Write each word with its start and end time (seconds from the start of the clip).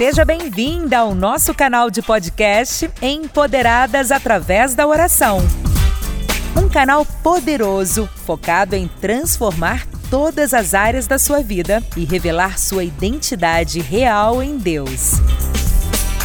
Seja 0.00 0.24
bem-vinda 0.24 1.00
ao 1.00 1.14
nosso 1.14 1.52
canal 1.52 1.90
de 1.90 2.00
podcast 2.00 2.90
Empoderadas 3.02 4.10
através 4.10 4.74
da 4.74 4.86
oração. 4.86 5.40
Um 6.56 6.70
canal 6.70 7.04
poderoso 7.22 8.08
focado 8.24 8.74
em 8.74 8.88
transformar 8.88 9.86
todas 10.10 10.54
as 10.54 10.72
áreas 10.72 11.06
da 11.06 11.18
sua 11.18 11.42
vida 11.42 11.82
e 11.98 12.06
revelar 12.06 12.58
sua 12.58 12.82
identidade 12.82 13.80
real 13.80 14.42
em 14.42 14.56
Deus. 14.56 15.20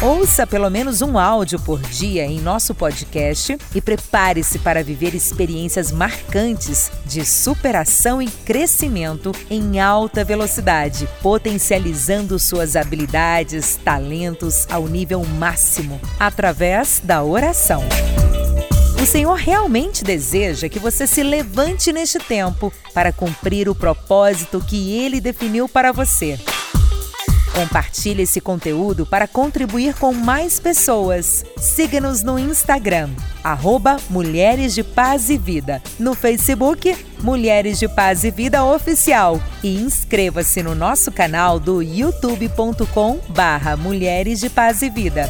Ouça 0.02 0.46
pelo 0.46 0.68
menos 0.68 1.00
um 1.00 1.18
áudio 1.18 1.58
por 1.58 1.80
dia 1.80 2.26
em 2.26 2.38
nosso 2.38 2.74
podcast 2.74 3.56
e 3.74 3.80
prepare-se 3.80 4.58
para 4.58 4.84
viver 4.84 5.14
experiências 5.14 5.90
marcantes 5.90 6.90
de 7.06 7.24
superação 7.24 8.20
e 8.20 8.26
crescimento 8.28 9.32
em 9.48 9.80
alta 9.80 10.22
velocidade, 10.22 11.08
potencializando 11.22 12.38
suas 12.38 12.76
habilidades, 12.76 13.80
talentos 13.82 14.66
ao 14.70 14.86
nível 14.86 15.24
máximo 15.24 15.98
através 16.20 17.00
da 17.02 17.22
oração. 17.22 17.82
O 19.02 19.06
Senhor 19.06 19.34
realmente 19.34 20.04
deseja 20.04 20.68
que 20.68 20.78
você 20.78 21.06
se 21.06 21.22
levante 21.22 21.90
neste 21.90 22.18
tempo 22.18 22.70
para 22.92 23.12
cumprir 23.12 23.66
o 23.66 23.74
propósito 23.74 24.60
que 24.60 24.92
Ele 24.98 25.22
definiu 25.22 25.66
para 25.66 25.90
você. 25.90 26.38
Compartilhe 27.56 28.22
esse 28.24 28.38
conteúdo 28.38 29.06
para 29.06 29.26
contribuir 29.26 29.94
com 29.94 30.12
mais 30.12 30.60
pessoas. 30.60 31.42
Siga-nos 31.56 32.22
no 32.22 32.38
Instagram, 32.38 33.08
arroba 33.42 33.96
Mulheres 34.10 34.74
de 34.74 34.84
Paz 34.84 35.30
e 35.30 35.38
Vida. 35.38 35.82
No 35.98 36.14
Facebook, 36.14 36.94
Mulheres 37.22 37.78
de 37.78 37.88
Paz 37.88 38.24
e 38.24 38.30
Vida 38.30 38.62
Oficial. 38.62 39.40
E 39.62 39.74
inscreva-se 39.74 40.62
no 40.62 40.74
nosso 40.74 41.10
canal 41.10 41.58
do 41.58 41.80
youtube.com 41.80 43.20
barra 43.30 43.74
Mulheres 43.74 44.38
de 44.38 44.50
Paz 44.50 44.82
e 44.82 44.90
Vida. 44.90 45.26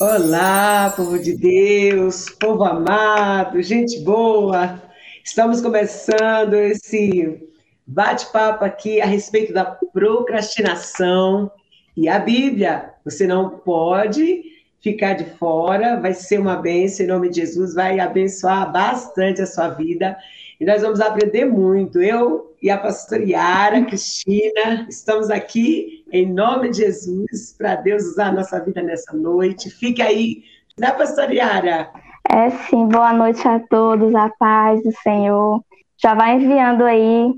Olá, 0.00 0.92
povo 0.96 1.16
de 1.20 1.36
Deus, 1.36 2.28
povo 2.40 2.64
amado, 2.64 3.62
gente 3.62 4.00
boa. 4.00 4.82
Estamos 5.24 5.60
começando 5.60 6.54
esse 6.54 7.48
bate-papo 7.86 8.64
aqui 8.64 9.00
a 9.00 9.06
respeito 9.06 9.52
da 9.52 9.64
procrastinação 9.64 11.48
e 11.96 12.08
a 12.08 12.18
Bíblia. 12.18 12.90
Você 13.04 13.26
não 13.26 13.50
pode 13.50 14.42
ficar 14.80 15.14
de 15.14 15.24
fora, 15.36 16.00
vai 16.00 16.12
ser 16.12 16.40
uma 16.40 16.56
bênção 16.56 17.04
em 17.04 17.08
nome 17.08 17.28
de 17.28 17.40
Jesus, 17.40 17.74
vai 17.74 18.00
abençoar 18.00 18.70
bastante 18.72 19.40
a 19.40 19.46
sua 19.46 19.68
vida. 19.68 20.16
E 20.60 20.64
nós 20.64 20.82
vamos 20.82 21.00
aprender 21.00 21.44
muito. 21.44 22.00
Eu 22.00 22.52
e 22.60 22.70
a 22.70 22.78
pastora 22.78 23.24
Yara, 23.24 23.84
Cristina, 23.84 24.86
estamos 24.88 25.30
aqui 25.30 26.04
em 26.12 26.30
nome 26.30 26.70
de 26.70 26.78
Jesus, 26.78 27.54
para 27.56 27.76
Deus 27.76 28.04
usar 28.04 28.28
a 28.28 28.32
nossa 28.32 28.60
vida 28.60 28.82
nessa 28.82 29.16
noite. 29.16 29.70
Fique 29.70 30.02
aí, 30.02 30.42
né, 30.78 30.90
pastora 30.92 31.32
Yara? 31.32 31.90
É 32.28 32.50
sim, 32.50 32.86
boa 32.88 33.12
noite 33.12 33.46
a 33.46 33.60
todos, 33.60 34.14
a 34.14 34.30
paz 34.38 34.82
do 34.82 34.92
Senhor. 35.02 35.62
Já 35.96 36.14
vai 36.14 36.36
enviando 36.36 36.84
aí 36.84 37.32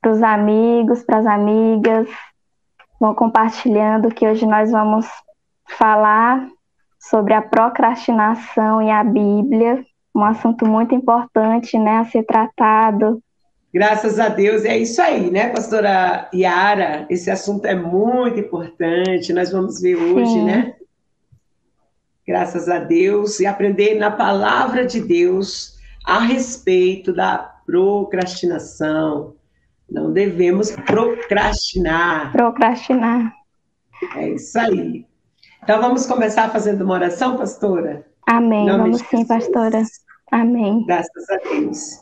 para 0.00 0.12
os 0.12 0.22
amigos, 0.22 1.02
para 1.02 1.18
as 1.18 1.26
amigas, 1.26 2.08
vão 3.00 3.14
compartilhando 3.14 4.10
que 4.10 4.28
hoje 4.28 4.44
nós 4.44 4.70
vamos 4.70 5.06
falar 5.78 6.46
sobre 6.98 7.32
a 7.32 7.40
procrastinação 7.40 8.82
e 8.82 8.90
a 8.90 9.02
Bíblia, 9.02 9.82
um 10.14 10.22
assunto 10.22 10.66
muito 10.66 10.94
importante, 10.94 11.78
né, 11.78 11.96
a 11.96 12.04
ser 12.04 12.24
tratado. 12.24 13.22
Graças 13.72 14.18
a 14.18 14.28
Deus, 14.28 14.64
é 14.64 14.76
isso 14.76 15.00
aí, 15.00 15.30
né, 15.30 15.48
pastora 15.48 16.28
Yara? 16.34 17.06
Esse 17.08 17.30
assunto 17.30 17.64
é 17.64 17.74
muito 17.74 18.38
importante, 18.38 19.32
nós 19.32 19.50
vamos 19.50 19.80
ver 19.80 19.96
hoje, 19.96 20.32
Sim. 20.32 20.44
né? 20.44 20.74
Graças 22.26 22.68
a 22.68 22.78
Deus, 22.78 23.40
e 23.40 23.46
aprender 23.46 23.94
na 23.94 24.10
palavra 24.10 24.84
de 24.84 25.00
Deus 25.00 25.78
a 26.04 26.18
respeito 26.18 27.12
da 27.12 27.38
procrastinação, 27.64 29.34
não 29.90 30.12
devemos 30.12 30.70
procrastinar. 30.70 32.32
Procrastinar. 32.32 33.32
É 34.16 34.30
isso 34.30 34.58
aí. 34.58 35.06
Então 35.62 35.80
vamos 35.80 36.06
começar 36.06 36.50
fazendo 36.50 36.82
uma 36.82 36.94
oração, 36.94 37.36
pastora? 37.36 38.06
Amém. 38.26 38.66
Vamos 38.66 39.00
sim, 39.02 39.26
pastora. 39.26 39.82
Amém. 40.30 40.84
Graças 40.86 41.28
a 41.30 41.36
Deus. 41.36 42.00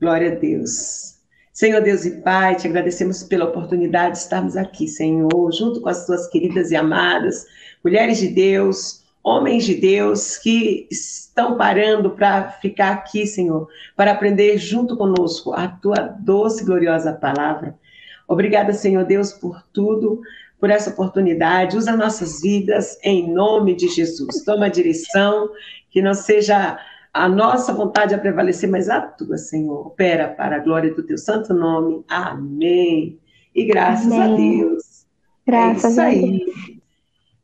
Glória 0.00 0.32
a 0.32 0.34
Deus. 0.34 1.18
Senhor 1.52 1.82
Deus 1.82 2.04
e 2.04 2.22
Pai, 2.22 2.54
te 2.54 2.66
agradecemos 2.66 3.22
pela 3.22 3.46
oportunidade 3.46 4.12
de 4.12 4.18
estarmos 4.18 4.56
aqui, 4.56 4.86
Senhor, 4.86 5.52
junto 5.52 5.80
com 5.80 5.88
as 5.88 6.06
tuas 6.06 6.28
queridas 6.28 6.70
e 6.70 6.76
amadas 6.76 7.44
mulheres 7.84 8.18
de 8.18 8.28
Deus, 8.28 8.99
homens 9.22 9.64
de 9.64 9.74
Deus 9.74 10.36
que 10.38 10.86
estão 10.90 11.56
parando 11.56 12.10
para 12.10 12.50
ficar 12.52 12.92
aqui, 12.92 13.26
Senhor, 13.26 13.68
para 13.96 14.12
aprender 14.12 14.58
junto 14.58 14.96
conosco 14.96 15.52
a 15.52 15.68
tua 15.68 15.96
doce 15.96 16.62
e 16.62 16.66
gloriosa 16.66 17.12
palavra. 17.12 17.78
Obrigada, 18.26 18.72
Senhor 18.72 19.04
Deus, 19.04 19.32
por 19.32 19.62
tudo, 19.72 20.20
por 20.58 20.70
essa 20.70 20.90
oportunidade. 20.90 21.76
Usa 21.76 21.96
nossas 21.96 22.40
vidas 22.40 22.98
em 23.02 23.32
nome 23.32 23.74
de 23.74 23.88
Jesus. 23.88 24.44
Toma 24.44 24.66
a 24.66 24.70
direção, 24.70 25.50
que 25.90 26.00
não 26.00 26.14
seja 26.14 26.78
a 27.12 27.28
nossa 27.28 27.72
vontade 27.72 28.14
a 28.14 28.18
prevalecer, 28.18 28.70
mas 28.70 28.88
a 28.88 29.00
tua, 29.00 29.36
Senhor. 29.36 29.88
Opera 29.88 30.28
para 30.28 30.56
a 30.56 30.60
glória 30.60 30.94
do 30.94 31.02
teu 31.02 31.18
santo 31.18 31.52
nome. 31.52 32.04
Amém. 32.08 33.18
E 33.54 33.64
graças 33.64 34.12
Amém. 34.12 34.20
a 34.20 34.36
Deus. 34.36 35.06
Graças 35.44 35.98
é 35.98 36.14
isso 36.14 36.24
aí. 36.24 36.79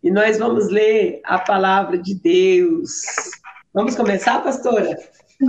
E 0.07 0.11
nós 0.13 0.39
vamos 0.39 0.69
ler 0.69 1.21
a 1.25 1.37
palavra 1.37 1.99
de 1.99 2.15
Deus. 2.15 3.03
Vamos 3.75 3.97
começar, 3.97 4.41
pastora? 4.41 4.97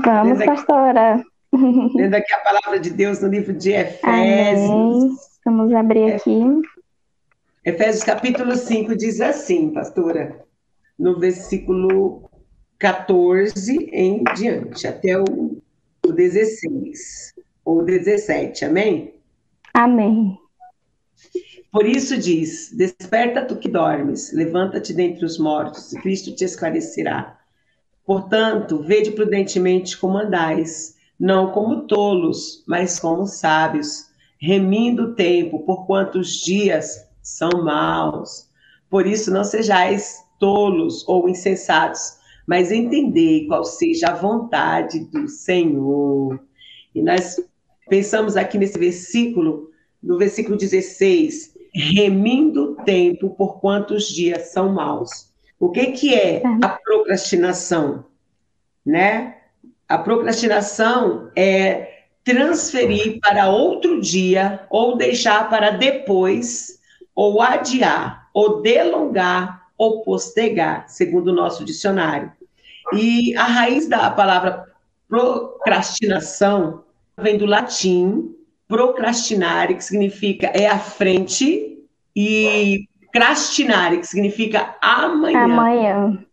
Vamos, 0.03 0.41
aqui, 0.41 0.45
pastora. 0.47 1.23
Lendo 1.93 2.15
aqui 2.15 2.33
a 2.33 2.39
palavra 2.39 2.79
de 2.79 2.89
Deus 2.89 3.21
no 3.21 3.27
livro 3.27 3.53
de 3.53 3.73
Efésios. 3.73 4.03
Amém. 4.03 5.15
Vamos 5.45 5.75
abrir 5.75 6.13
aqui. 6.13 6.41
Efésios 7.63 8.03
capítulo 8.03 8.55
5 8.55 8.95
diz 8.95 9.21
assim, 9.21 9.69
pastora, 9.69 10.43
no 10.97 11.19
versículo 11.19 12.27
14 12.79 13.91
em 13.93 14.23
diante, 14.35 14.87
até 14.87 15.19
o, 15.19 15.61
o 16.03 16.11
16 16.11 17.35
ou 17.63 17.85
17, 17.85 18.65
amém? 18.65 19.13
Amém. 19.71 20.35
Por 21.77 21.85
isso 21.85 22.17
diz: 22.17 22.71
Desperta 22.73 23.45
tu 23.45 23.55
que 23.55 23.69
dormes, 23.69 24.33
levanta-te 24.33 24.95
dentre 24.95 25.23
os 25.23 25.37
mortos, 25.37 25.93
e 25.93 26.01
Cristo 26.01 26.33
te 26.33 26.43
esclarecerá. 26.43 27.37
Portanto, 28.03 28.81
vede 28.81 29.11
prudentemente 29.11 29.95
como 29.95 30.17
andais, 30.17 30.95
não 31.19 31.51
como 31.51 31.85
tolos, 31.85 32.63
mas 32.67 32.99
como 32.99 33.27
sábios, 33.27 34.07
remindo 34.41 35.03
o 35.03 35.13
tempo, 35.13 35.59
porquanto 35.67 36.17
os 36.17 36.31
dias 36.31 37.07
são 37.21 37.63
maus. 37.63 38.49
Por 38.89 39.05
isso 39.05 39.29
não 39.29 39.43
sejais 39.43 40.15
tolos 40.39 41.07
ou 41.07 41.29
insensatos, 41.29 42.17
mas 42.47 42.71
entendei 42.71 43.45
qual 43.45 43.63
seja 43.63 44.07
a 44.07 44.15
vontade 44.15 45.01
do 45.11 45.27
Senhor. 45.27 46.39
E 46.95 47.03
nós 47.03 47.39
pensamos 47.87 48.35
aqui 48.35 48.57
nesse 48.57 48.79
versículo, 48.79 49.69
no 50.01 50.17
versículo 50.17 50.57
16, 50.57 51.55
remindo 51.73 52.71
o 52.71 52.75
tempo 52.83 53.29
por 53.31 53.59
quantos 53.59 54.07
dias 54.07 54.47
são 54.47 54.73
maus. 54.73 55.31
O 55.59 55.69
que, 55.69 55.87
que 55.87 56.13
é 56.13 56.41
a 56.63 56.69
procrastinação? 56.69 58.05
Né? 58.85 59.37
A 59.87 59.97
procrastinação 59.97 61.31
é 61.35 62.03
transferir 62.23 63.19
para 63.21 63.49
outro 63.49 64.01
dia, 64.01 64.65
ou 64.69 64.97
deixar 64.97 65.49
para 65.49 65.71
depois, 65.71 66.79
ou 67.15 67.41
adiar, 67.41 68.29
ou 68.33 68.61
delongar, 68.61 69.67
ou 69.77 70.01
postergar, 70.01 70.89
segundo 70.89 71.29
o 71.29 71.33
nosso 71.33 71.63
dicionário. 71.63 72.31
E 72.93 73.35
a 73.35 73.43
raiz 73.43 73.87
da 73.87 74.09
palavra 74.11 74.65
procrastinação 75.07 76.83
vem 77.17 77.37
do 77.37 77.45
latim 77.45 78.35
procrastinare, 78.67 79.75
que 79.75 79.83
significa 79.83 80.47
é 80.47 80.67
à 80.67 80.77
frente, 80.77 81.77
e 82.15 82.87
crastinare, 83.13 83.99
que 83.99 84.07
significa 84.07 84.75
amanhã. 84.81 85.43
Amanhã. 85.43 86.25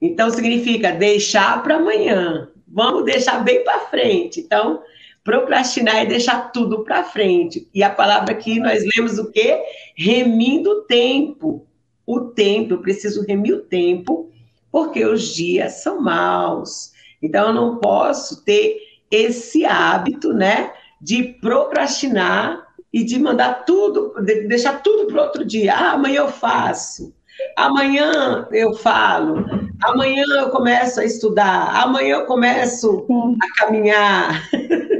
Então 0.00 0.30
significa 0.30 0.92
deixar 0.92 1.62
para 1.62 1.76
amanhã, 1.76 2.48
vamos 2.68 3.04
deixar 3.04 3.42
bem 3.42 3.64
para 3.64 3.80
frente. 3.86 4.40
Então, 4.40 4.82
procrastinar 5.22 5.96
é 5.96 6.06
deixar 6.06 6.52
tudo 6.52 6.84
para 6.84 7.04
frente. 7.04 7.68
E 7.72 7.82
a 7.82 7.90
palavra 7.90 8.32
aqui 8.32 8.60
nós 8.60 8.84
lemos 8.94 9.18
o 9.18 9.30
quê? 9.30 9.62
Remindo 9.96 10.70
o 10.70 10.82
tempo. 10.82 11.66
O 12.06 12.20
tempo, 12.20 12.74
eu 12.74 12.82
preciso 12.82 13.24
remir 13.24 13.54
o 13.54 13.62
tempo, 13.62 14.30
porque 14.70 15.02
os 15.06 15.34
dias 15.34 15.82
são 15.82 16.02
maus. 16.02 16.92
Então, 17.22 17.48
eu 17.48 17.54
não 17.54 17.78
posso 17.78 18.44
ter 18.44 18.76
esse 19.10 19.64
hábito, 19.64 20.34
né, 20.34 20.70
de 21.04 21.22
procrastinar 21.22 22.66
e 22.90 23.04
de 23.04 23.18
mandar 23.18 23.66
tudo, 23.66 24.14
de 24.22 24.46
deixar 24.48 24.82
tudo 24.82 25.06
para 25.06 25.22
outro 25.22 25.44
dia. 25.44 25.74
Ah, 25.74 25.92
amanhã 25.92 26.20
eu 26.20 26.28
faço. 26.28 27.12
Amanhã 27.54 28.48
eu 28.50 28.72
falo. 28.72 29.44
Amanhã 29.82 30.24
eu 30.38 30.48
começo 30.48 31.00
a 31.00 31.04
estudar. 31.04 31.76
Amanhã 31.76 32.16
eu 32.16 32.24
começo 32.24 33.06
a 33.38 33.64
caminhar. 33.66 34.48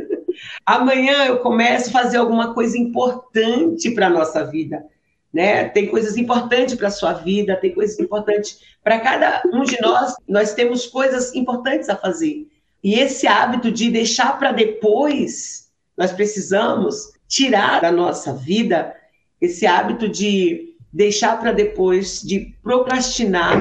amanhã 0.67 1.25
eu 1.25 1.39
começo 1.39 1.89
a 1.89 2.03
fazer 2.03 2.19
alguma 2.19 2.53
coisa 2.53 2.77
importante 2.77 3.91
para 3.93 4.09
a 4.09 4.11
nossa 4.11 4.45
vida. 4.45 4.85
Né? 5.33 5.71
Tem 5.71 5.87
coisas 5.87 6.19
importantes 6.19 6.75
para 6.75 6.89
a 6.89 6.93
sua 6.93 7.15
vida, 7.15 7.57
tem 7.57 7.73
coisas 7.73 7.99
importantes 7.99 8.61
para 8.83 9.01
cada 9.01 9.43
um 9.55 9.63
de 9.63 9.81
nós. 9.81 10.15
Nós 10.29 10.53
temos 10.53 10.87
coisas 10.87 11.35
importantes 11.35 11.89
a 11.89 11.97
fazer. 11.97 12.47
E 12.83 12.95
esse 12.95 13.27
hábito 13.27 13.71
de 13.71 13.89
deixar 13.91 14.39
para 14.39 14.53
depois, 14.53 15.64
nós 15.97 16.13
precisamos 16.13 17.13
tirar 17.29 17.81
da 17.81 17.91
nossa 17.91 18.35
vida 18.35 18.95
esse 19.41 19.67
hábito 19.67 20.09
de 20.09 20.75
deixar 20.93 21.39
para 21.41 21.53
depois, 21.53 22.23
de 22.23 22.55
procrastinar 22.63 23.55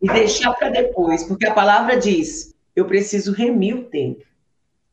e 0.00 0.06
deixar 0.08 0.52
para 0.54 0.68
depois, 0.68 1.24
porque 1.24 1.46
a 1.46 1.54
palavra 1.54 1.96
diz: 1.96 2.54
eu 2.74 2.84
preciso 2.84 3.32
remir 3.32 3.76
o 3.76 3.84
tempo. 3.84 4.24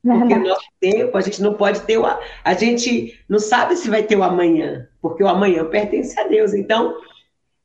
Porque 0.03 0.33
o 0.33 0.43
nosso 0.43 0.67
tempo, 0.79 1.15
a 1.15 1.21
gente 1.21 1.41
não 1.43 1.53
pode 1.53 1.81
ter 1.81 1.97
o. 1.97 2.05
A 2.43 2.53
gente 2.55 3.19
não 3.29 3.37
sabe 3.37 3.75
se 3.75 3.87
vai 3.87 4.01
ter 4.01 4.15
o 4.15 4.23
amanhã, 4.23 4.87
porque 4.99 5.23
o 5.23 5.27
amanhã 5.27 5.63
pertence 5.65 6.19
a 6.19 6.27
Deus. 6.27 6.55
Então, 6.55 6.95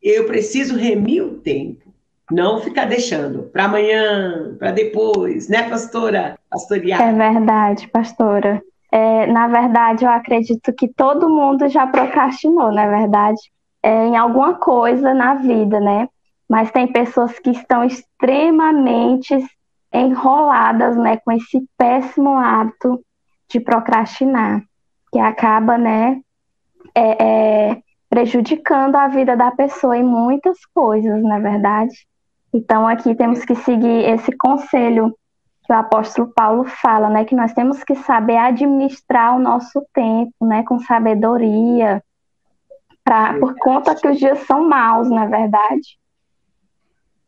eu 0.03 0.27
preciso 0.27 0.77
remir 0.77 1.25
o 1.25 1.39
tempo, 1.39 1.95
não 2.31 2.61
ficar 2.61 2.85
deixando 2.85 3.45
para 3.45 3.65
amanhã, 3.65 4.55
para 4.59 4.71
depois, 4.71 5.49
né, 5.49 5.69
pastora? 5.69 6.39
Pastorear. 6.51 7.01
É 7.01 7.13
verdade, 7.13 7.89
pastora. 7.89 8.63
É, 8.91 9.27
na 9.27 9.49
verdade, 9.49 10.05
eu 10.05 10.11
acredito 10.11 10.73
que 10.73 10.89
todo 10.89 11.29
mundo 11.29 11.69
já 11.69 11.87
procrastinou, 11.87 12.73
na 12.73 12.85
é 12.85 12.89
verdade, 12.89 13.41
é, 13.83 14.07
em 14.07 14.17
alguma 14.17 14.55
coisa 14.55 15.13
na 15.13 15.35
vida, 15.35 15.81
né? 15.81 16.09
Mas 16.49 16.71
tem 16.71 16.91
pessoas 16.93 17.39
que 17.39 17.51
estão 17.51 17.85
extremamente 17.85 19.35
enroladas, 19.93 20.97
né, 20.97 21.17
com 21.19 21.33
esse 21.33 21.65
péssimo 21.77 22.37
hábito 22.37 23.01
de 23.49 23.61
procrastinar, 23.61 24.63
que 25.13 25.19
acaba, 25.19 25.79
né, 25.79 26.21
é, 26.95 27.71
é, 27.71 27.83
prejudicando 28.09 28.97
a 28.97 29.09
vida 29.09 29.37
da 29.37 29.51
pessoa 29.51 29.97
em 29.97 30.05
muitas 30.05 30.59
coisas, 30.75 31.23
na 31.23 31.37
é 31.37 31.41
verdade. 31.41 31.95
Então, 32.53 32.87
aqui 32.87 33.15
temos 33.15 33.45
que 33.45 33.55
seguir 33.55 34.09
esse 34.09 34.33
conselho 34.37 35.15
que 35.67 35.73
o 35.73 35.77
apóstolo 35.77 36.29
Paulo 36.29 36.65
fala, 36.65 37.11
né, 37.11 37.25
que 37.25 37.35
nós 37.35 37.53
temos 37.53 37.83
que 37.83 37.97
saber 37.97 38.37
administrar 38.37 39.37
o 39.37 39.41
nosso 39.41 39.85
tempo, 39.93 40.47
né, 40.47 40.63
com 40.63 40.79
sabedoria, 40.79 42.03
pra, 43.03 43.35
por 43.39 43.57
conta 43.57 43.95
que 43.95 44.07
os 44.07 44.19
dias 44.19 44.39
são 44.41 44.69
maus, 44.69 45.11
na 45.11 45.25
é 45.25 45.29
verdade. 45.29 45.99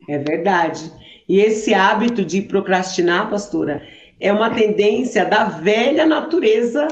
É 0.07 0.17
verdade. 0.17 0.91
E 1.27 1.39
esse 1.39 1.73
hábito 1.73 2.23
de 2.23 2.41
procrastinar, 2.41 3.29
pastora, 3.29 3.85
é 4.19 4.31
uma 4.31 4.49
tendência 4.49 5.25
da 5.25 5.43
velha 5.43 6.05
natureza 6.05 6.87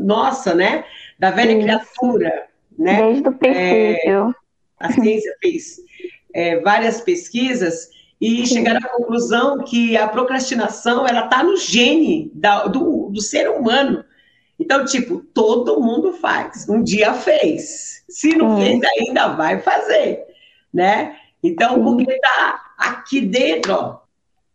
nossa, 0.00 0.54
né? 0.54 0.84
Da 1.18 1.30
velha 1.30 1.52
Isso. 1.52 1.60
criatura, 1.62 2.46
né? 2.78 3.02
Desde 3.02 3.28
o 3.28 3.32
princípio. 3.32 4.30
É, 4.30 4.34
a 4.78 4.92
ciência 4.92 5.36
fez 5.40 5.76
é, 6.32 6.60
várias 6.60 7.00
pesquisas 7.00 7.88
e 8.20 8.46
chegaram 8.46 8.78
à 8.78 8.88
conclusão 8.88 9.58
que 9.58 9.96
a 9.96 10.08
procrastinação 10.08 11.06
ela 11.06 11.24
está 11.24 11.42
no 11.42 11.56
gene 11.56 12.30
da, 12.34 12.66
do, 12.66 13.10
do 13.10 13.20
ser 13.20 13.50
humano. 13.50 14.04
Então, 14.58 14.84
tipo, 14.84 15.18
todo 15.34 15.80
mundo 15.80 16.12
faz. 16.12 16.68
Um 16.68 16.82
dia 16.82 17.12
fez. 17.14 18.04
Se 18.08 18.36
não 18.36 18.58
fez, 18.58 18.80
ainda 18.98 19.28
vai 19.28 19.60
fazer, 19.60 20.24
né? 20.72 21.16
Então, 21.42 21.82
porque 21.82 22.10
está 22.10 22.72
aqui 22.78 23.20
dentro, 23.20 23.74
ó, 23.74 23.98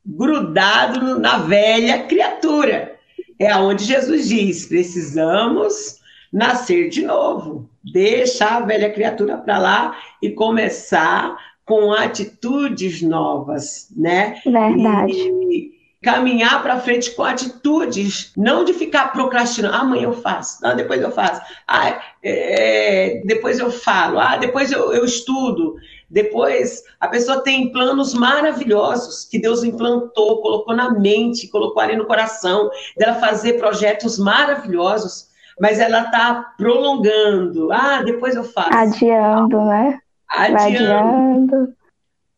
grudado 0.05 1.19
na 1.19 1.39
velha 1.39 2.03
criatura. 2.03 2.97
É 3.37 3.51
aonde 3.51 3.83
Jesus 3.83 4.27
diz: 4.27 4.65
precisamos 4.65 5.99
nascer 6.31 6.89
de 6.89 7.03
novo, 7.03 7.69
deixar 7.83 8.57
a 8.57 8.65
velha 8.65 8.91
criatura 8.91 9.37
para 9.37 9.57
lá 9.57 9.97
e 10.21 10.29
começar 10.31 11.35
com 11.69 11.93
atitudes 11.93 13.03
novas, 13.03 13.89
né? 13.95 14.41
Verdade. 14.43 15.13
E 15.13 15.71
caminhar 16.01 16.63
para 16.63 16.79
frente 16.79 17.11
com 17.11 17.21
atitudes, 17.23 18.31
não 18.35 18.63
de 18.63 18.73
ficar 18.73 19.13
procrastinando. 19.13 19.75
Ah, 19.75 19.81
amanhã 19.81 20.05
eu 20.05 20.13
faço, 20.13 20.65
ah, 20.65 20.73
depois 20.73 20.99
eu 20.99 21.11
faço, 21.11 21.43
ah, 21.67 22.01
é, 22.23 23.21
depois 23.23 23.59
eu 23.59 23.69
falo, 23.69 24.17
ah, 24.17 24.35
depois 24.37 24.71
eu, 24.71 24.91
eu 24.91 25.05
estudo. 25.05 25.75
Depois, 26.09 26.81
a 26.99 27.07
pessoa 27.07 27.43
tem 27.43 27.71
planos 27.71 28.15
maravilhosos 28.15 29.25
que 29.25 29.37
Deus 29.37 29.63
implantou, 29.63 30.41
colocou 30.41 30.75
na 30.75 30.89
mente, 30.89 31.47
colocou 31.49 31.83
ali 31.83 31.95
no 31.95 32.07
coração, 32.07 32.67
dela 32.97 33.19
fazer 33.19 33.59
projetos 33.59 34.17
maravilhosos, 34.17 35.27
mas 35.61 35.79
ela 35.79 36.05
está 36.05 36.55
prolongando. 36.57 37.71
Ah, 37.71 38.01
depois 38.01 38.35
eu 38.35 38.43
faço. 38.43 38.73
Adiando, 38.73 39.61
né? 39.65 39.99
Adiando, 40.29 40.93
adiando. 40.93 41.75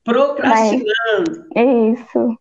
procrastinando. 0.04 1.46
É 1.56 1.64
isso. 1.92 2.38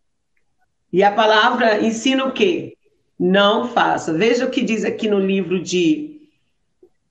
E 0.92 1.02
a 1.02 1.12
palavra 1.12 1.80
ensina 1.80 2.24
o 2.24 2.32
quê? 2.32 2.76
Não 3.18 3.68
faça. 3.68 4.12
Veja 4.12 4.46
o 4.46 4.50
que 4.50 4.62
diz 4.62 4.84
aqui 4.84 5.08
no 5.08 5.20
livro 5.20 5.62
de 5.62 6.20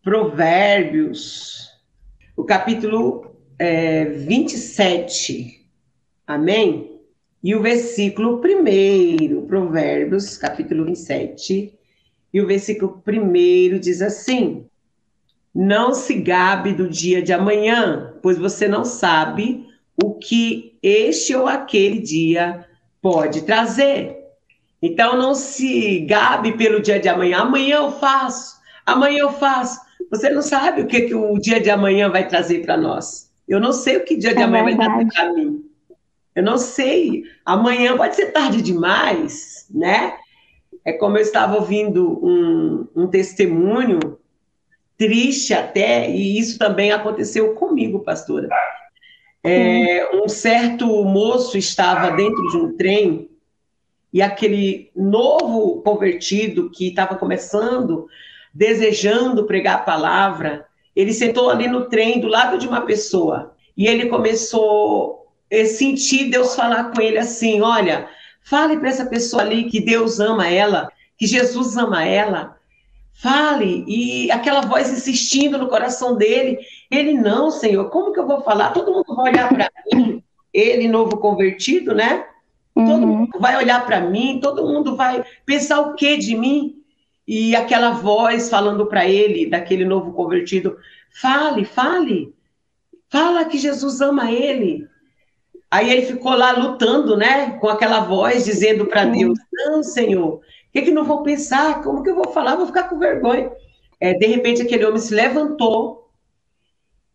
Provérbios, 0.03 1.69
o 2.35 2.43
capítulo 2.43 3.35
é, 3.57 4.05
27. 4.05 5.65
Amém? 6.25 6.99
E 7.43 7.55
o 7.55 7.61
versículo 7.61 8.39
primeiro, 8.39 9.43
Provérbios, 9.43 10.37
capítulo 10.37 10.85
27, 10.85 11.73
e 12.33 12.41
o 12.41 12.47
versículo 12.47 13.01
primeiro 13.03 13.79
diz 13.79 14.01
assim: 14.01 14.65
não 15.53 15.93
se 15.93 16.15
gabe 16.15 16.73
do 16.73 16.87
dia 16.87 17.21
de 17.21 17.33
amanhã, 17.33 18.08
pois 18.21 18.37
você 18.37 18.67
não 18.67 18.85
sabe 18.85 19.67
o 20.01 20.13
que 20.13 20.77
este 20.81 21.35
ou 21.35 21.47
aquele 21.47 21.99
dia 21.99 22.65
pode 23.01 23.43
trazer. 23.43 24.17
Então 24.81 25.17
não 25.17 25.35
se 25.35 25.99
gabe 26.01 26.53
pelo 26.57 26.81
dia 26.81 26.99
de 26.99 27.09
amanhã. 27.09 27.39
Amanhã 27.39 27.77
eu 27.77 27.91
faço, 27.91 28.57
amanhã 28.85 29.19
eu 29.19 29.31
faço. 29.33 29.79
Você 30.09 30.29
não 30.29 30.41
sabe 30.41 30.81
o 30.81 30.87
que, 30.87 31.01
que 31.01 31.15
o 31.15 31.37
dia 31.37 31.59
de 31.59 31.69
amanhã 31.69 32.09
vai 32.09 32.27
trazer 32.27 32.61
para 32.61 32.77
nós. 32.77 33.29
Eu 33.47 33.59
não 33.59 33.73
sei 33.73 33.97
o 33.97 34.05
que 34.05 34.15
o 34.15 34.19
dia 34.19 34.33
de 34.33 34.41
é 34.41 34.43
amanhã 34.43 34.65
verdade. 34.65 34.89
vai 34.89 35.05
trazer 35.05 35.13
para 35.13 35.33
mim. 35.33 35.65
Eu 36.35 36.43
não 36.43 36.57
sei. 36.57 37.23
Amanhã 37.45 37.97
pode 37.97 38.15
ser 38.15 38.27
tarde 38.27 38.61
demais, 38.61 39.67
né? 39.69 40.13
É 40.85 40.93
como 40.93 41.17
eu 41.17 41.21
estava 41.21 41.55
ouvindo 41.55 42.25
um, 42.25 42.87
um 42.95 43.07
testemunho 43.07 43.99
triste 44.99 45.53
até, 45.53 46.11
e 46.11 46.37
isso 46.37 46.59
também 46.59 46.91
aconteceu 46.91 47.55
comigo, 47.55 48.01
pastora. 48.01 48.49
É, 49.41 50.11
um 50.13 50.27
certo 50.27 50.85
moço 51.05 51.57
estava 51.57 52.11
dentro 52.11 52.45
de 52.49 52.57
um 52.57 52.75
trem 52.75 53.29
e 54.11 54.21
aquele 54.21 54.91
novo 54.93 55.81
convertido 55.81 56.69
que 56.69 56.89
estava 56.89 57.15
começando, 57.15 58.07
desejando 58.53 59.45
pregar 59.45 59.75
a 59.75 59.83
palavra, 59.83 60.65
ele 60.93 61.13
sentou 61.13 61.49
ali 61.49 61.69
no 61.69 61.85
trem 61.85 62.19
do 62.19 62.27
lado 62.27 62.57
de 62.57 62.67
uma 62.67 62.81
pessoa 62.81 63.55
e 63.77 63.87
ele 63.87 64.07
começou 64.07 65.27
a 65.49 65.65
sentir 65.65 66.25
Deus 66.25 66.55
falar 66.55 66.91
com 66.91 67.01
ele 67.01 67.17
assim: 67.17 67.61
Olha, 67.61 68.09
fale 68.43 68.77
para 68.77 68.89
essa 68.89 69.05
pessoa 69.05 69.43
ali 69.43 69.69
que 69.69 69.79
Deus 69.79 70.19
ama 70.19 70.49
ela, 70.49 70.91
que 71.17 71.25
Jesus 71.25 71.77
ama 71.77 72.03
ela, 72.03 72.58
Fale. 73.19 73.83
E 73.85 74.31
aquela 74.31 74.61
voz 74.61 74.89
insistindo 74.89 75.57
no 75.57 75.67
coração 75.67 76.15
dele. 76.15 76.57
Ele, 76.89 77.13
não, 77.13 77.51
Senhor, 77.51 77.89
como 77.89 78.13
que 78.13 78.19
eu 78.19 78.25
vou 78.25 78.41
falar? 78.41 78.71
Todo 78.71 78.93
mundo 78.93 79.13
vai 79.13 79.33
olhar 79.33 79.49
para 79.49 79.69
mim. 79.91 80.23
Ele, 80.53 80.87
novo 80.87 81.17
convertido, 81.17 81.93
né? 81.93 82.25
Uhum. 82.73 82.85
Todo 82.85 83.07
mundo 83.07 83.39
vai 83.39 83.57
olhar 83.57 83.85
para 83.85 83.99
mim, 83.99 84.39
todo 84.41 84.65
mundo 84.65 84.95
vai 84.95 85.23
pensar 85.45 85.81
o 85.81 85.95
que 85.95 86.15
de 86.15 86.33
mim? 86.33 86.81
E 87.27 87.55
aquela 87.57 87.91
voz 87.91 88.49
falando 88.49 88.85
para 88.85 89.05
ele, 89.05 89.49
daquele 89.49 89.83
novo 89.83 90.13
convertido: 90.13 90.77
fale, 91.11 91.65
fale. 91.65 92.33
Fala 93.09 93.43
que 93.43 93.57
Jesus 93.57 93.99
ama 93.99 94.31
ele. 94.31 94.87
Aí 95.69 95.91
ele 95.91 96.03
ficou 96.03 96.33
lá 96.33 96.51
lutando, 96.53 97.17
né? 97.17 97.51
Com 97.59 97.67
aquela 97.67 97.99
voz 97.99 98.45
dizendo 98.45 98.85
para 98.85 99.03
Deus: 99.03 99.37
Não, 99.51 99.83
Senhor, 99.83 100.39
que, 100.71 100.83
que 100.83 100.91
não 100.91 101.03
vou 101.03 101.23
pensar? 101.23 101.81
Como 101.81 102.03
que 102.03 102.09
eu 102.09 102.15
vou 102.15 102.31
falar? 102.31 102.55
Vou 102.55 102.67
ficar 102.67 102.83
com 102.83 102.99
vergonha. 102.99 103.51
É, 103.99 104.13
de 104.13 104.25
repente, 104.27 104.61
aquele 104.61 104.85
homem 104.85 104.99
se 104.99 105.13
levantou 105.13 106.09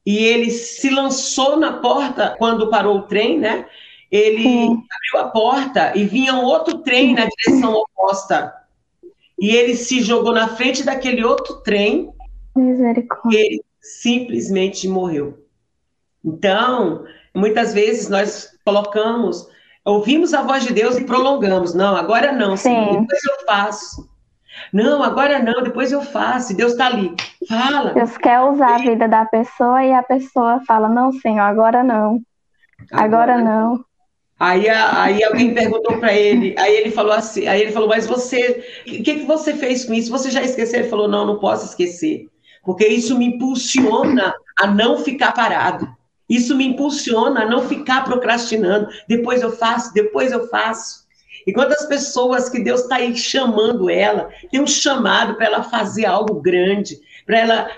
e 0.05 0.19
ele 0.19 0.51
se 0.51 0.91
lançou 0.91 1.57
na 1.57 1.75
porta 1.75 2.35
quando 2.39 2.69
parou 2.69 2.99
o 2.99 3.03
trem, 3.03 3.39
né? 3.39 3.67
Ele 4.11 4.67
abriu 4.67 5.27
a 5.27 5.31
porta 5.31 5.93
e 5.97 6.05
vinha 6.05 6.35
um 6.35 6.45
outro 6.45 6.79
trem 6.79 7.15
na 7.15 7.27
direção 7.27 7.75
oposta. 7.75 8.55
E 9.39 9.51
ele 9.51 9.75
se 9.75 10.03
jogou 10.03 10.33
na 10.33 10.49
frente 10.49 10.85
daquele 10.85 11.25
outro 11.25 11.57
trem. 11.63 12.13
Misericórdia. 12.55 13.39
E 13.39 13.43
ele 13.43 13.65
simplesmente 13.81 14.87
morreu. 14.87 15.45
Então, 16.25 17.05
muitas 17.35 17.75
vezes 17.75 18.09
nós 18.09 18.57
colocamos, 18.65 19.49
ouvimos 19.85 20.33
a 20.33 20.43
voz 20.43 20.65
de 20.65 20.73
Deus 20.73 20.97
e 20.97 21.05
prolongamos. 21.05 21.75
Não, 21.75 21.97
agora 21.97 22.33
não, 22.33 22.57
Senhor, 22.57 23.01
depois 23.01 23.25
eu 23.25 23.47
faço. 23.47 24.09
Não, 24.73 25.03
agora 25.03 25.41
não, 25.41 25.63
depois 25.63 25.93
eu 25.93 26.01
faço. 26.01 26.53
E 26.53 26.57
Deus 26.57 26.73
está 26.73 26.87
ali. 26.87 27.15
Fala. 27.49 27.93
Deus 27.93 28.17
quer 28.17 28.41
usar 28.41 28.77
a 28.77 28.79
vida 28.79 29.09
da 29.09 29.25
pessoa 29.25 29.85
e 29.85 29.93
a 29.93 30.03
pessoa 30.03 30.61
fala: 30.67 30.89
Não, 30.89 31.13
Senhor, 31.13 31.41
agora 31.41 31.83
não. 31.83 32.21
Agora, 32.91 33.35
agora 33.35 33.39
não. 33.39 33.85
Aí, 34.39 34.69
aí 34.69 35.23
alguém 35.23 35.55
perguntou 35.55 35.97
para 35.99 36.13
ele, 36.13 36.55
aí 36.59 36.75
ele 36.75 36.91
falou 36.91 37.13
assim, 37.13 37.47
aí 37.47 37.63
ele 37.63 37.73
falou, 37.73 37.89
mas 37.89 38.05
você, 38.05 38.65
o 38.87 39.03
que, 39.03 39.21
que 39.21 39.25
você 39.25 39.55
fez 39.55 39.85
com 39.85 39.95
isso? 39.95 40.11
Você 40.11 40.31
já 40.31 40.43
esqueceu? 40.43 40.81
Ele 40.81 40.89
falou, 40.89 41.07
não, 41.07 41.25
não 41.25 41.39
posso 41.39 41.67
esquecer, 41.67 42.27
porque 42.65 42.87
isso 42.87 43.17
me 43.17 43.27
impulsiona 43.27 44.35
a 44.61 44.67
não 44.67 44.99
ficar 44.99 45.33
parado. 45.33 45.89
Isso 46.29 46.57
me 46.57 46.67
impulsiona 46.67 47.43
a 47.43 47.49
não 47.49 47.69
ficar 47.69 48.05
procrastinando. 48.05 48.89
Depois 49.09 49.43
eu 49.43 49.53
faço, 49.53 49.93
depois 49.93 50.33
eu 50.33 50.49
faço. 50.49 51.05
E 51.47 51.53
quantas 51.53 51.85
pessoas 51.87 52.49
que 52.49 52.63
Deus 52.63 52.83
está 52.83 52.97
aí 52.97 53.15
chamando 53.17 53.91
ela, 53.91 54.31
tem 54.51 54.61
um 54.61 54.67
chamado 54.67 55.35
para 55.35 55.47
ela 55.47 55.63
fazer 55.63 56.07
algo 56.07 56.41
grande, 56.41 56.99
para 57.27 57.39
ela 57.39 57.71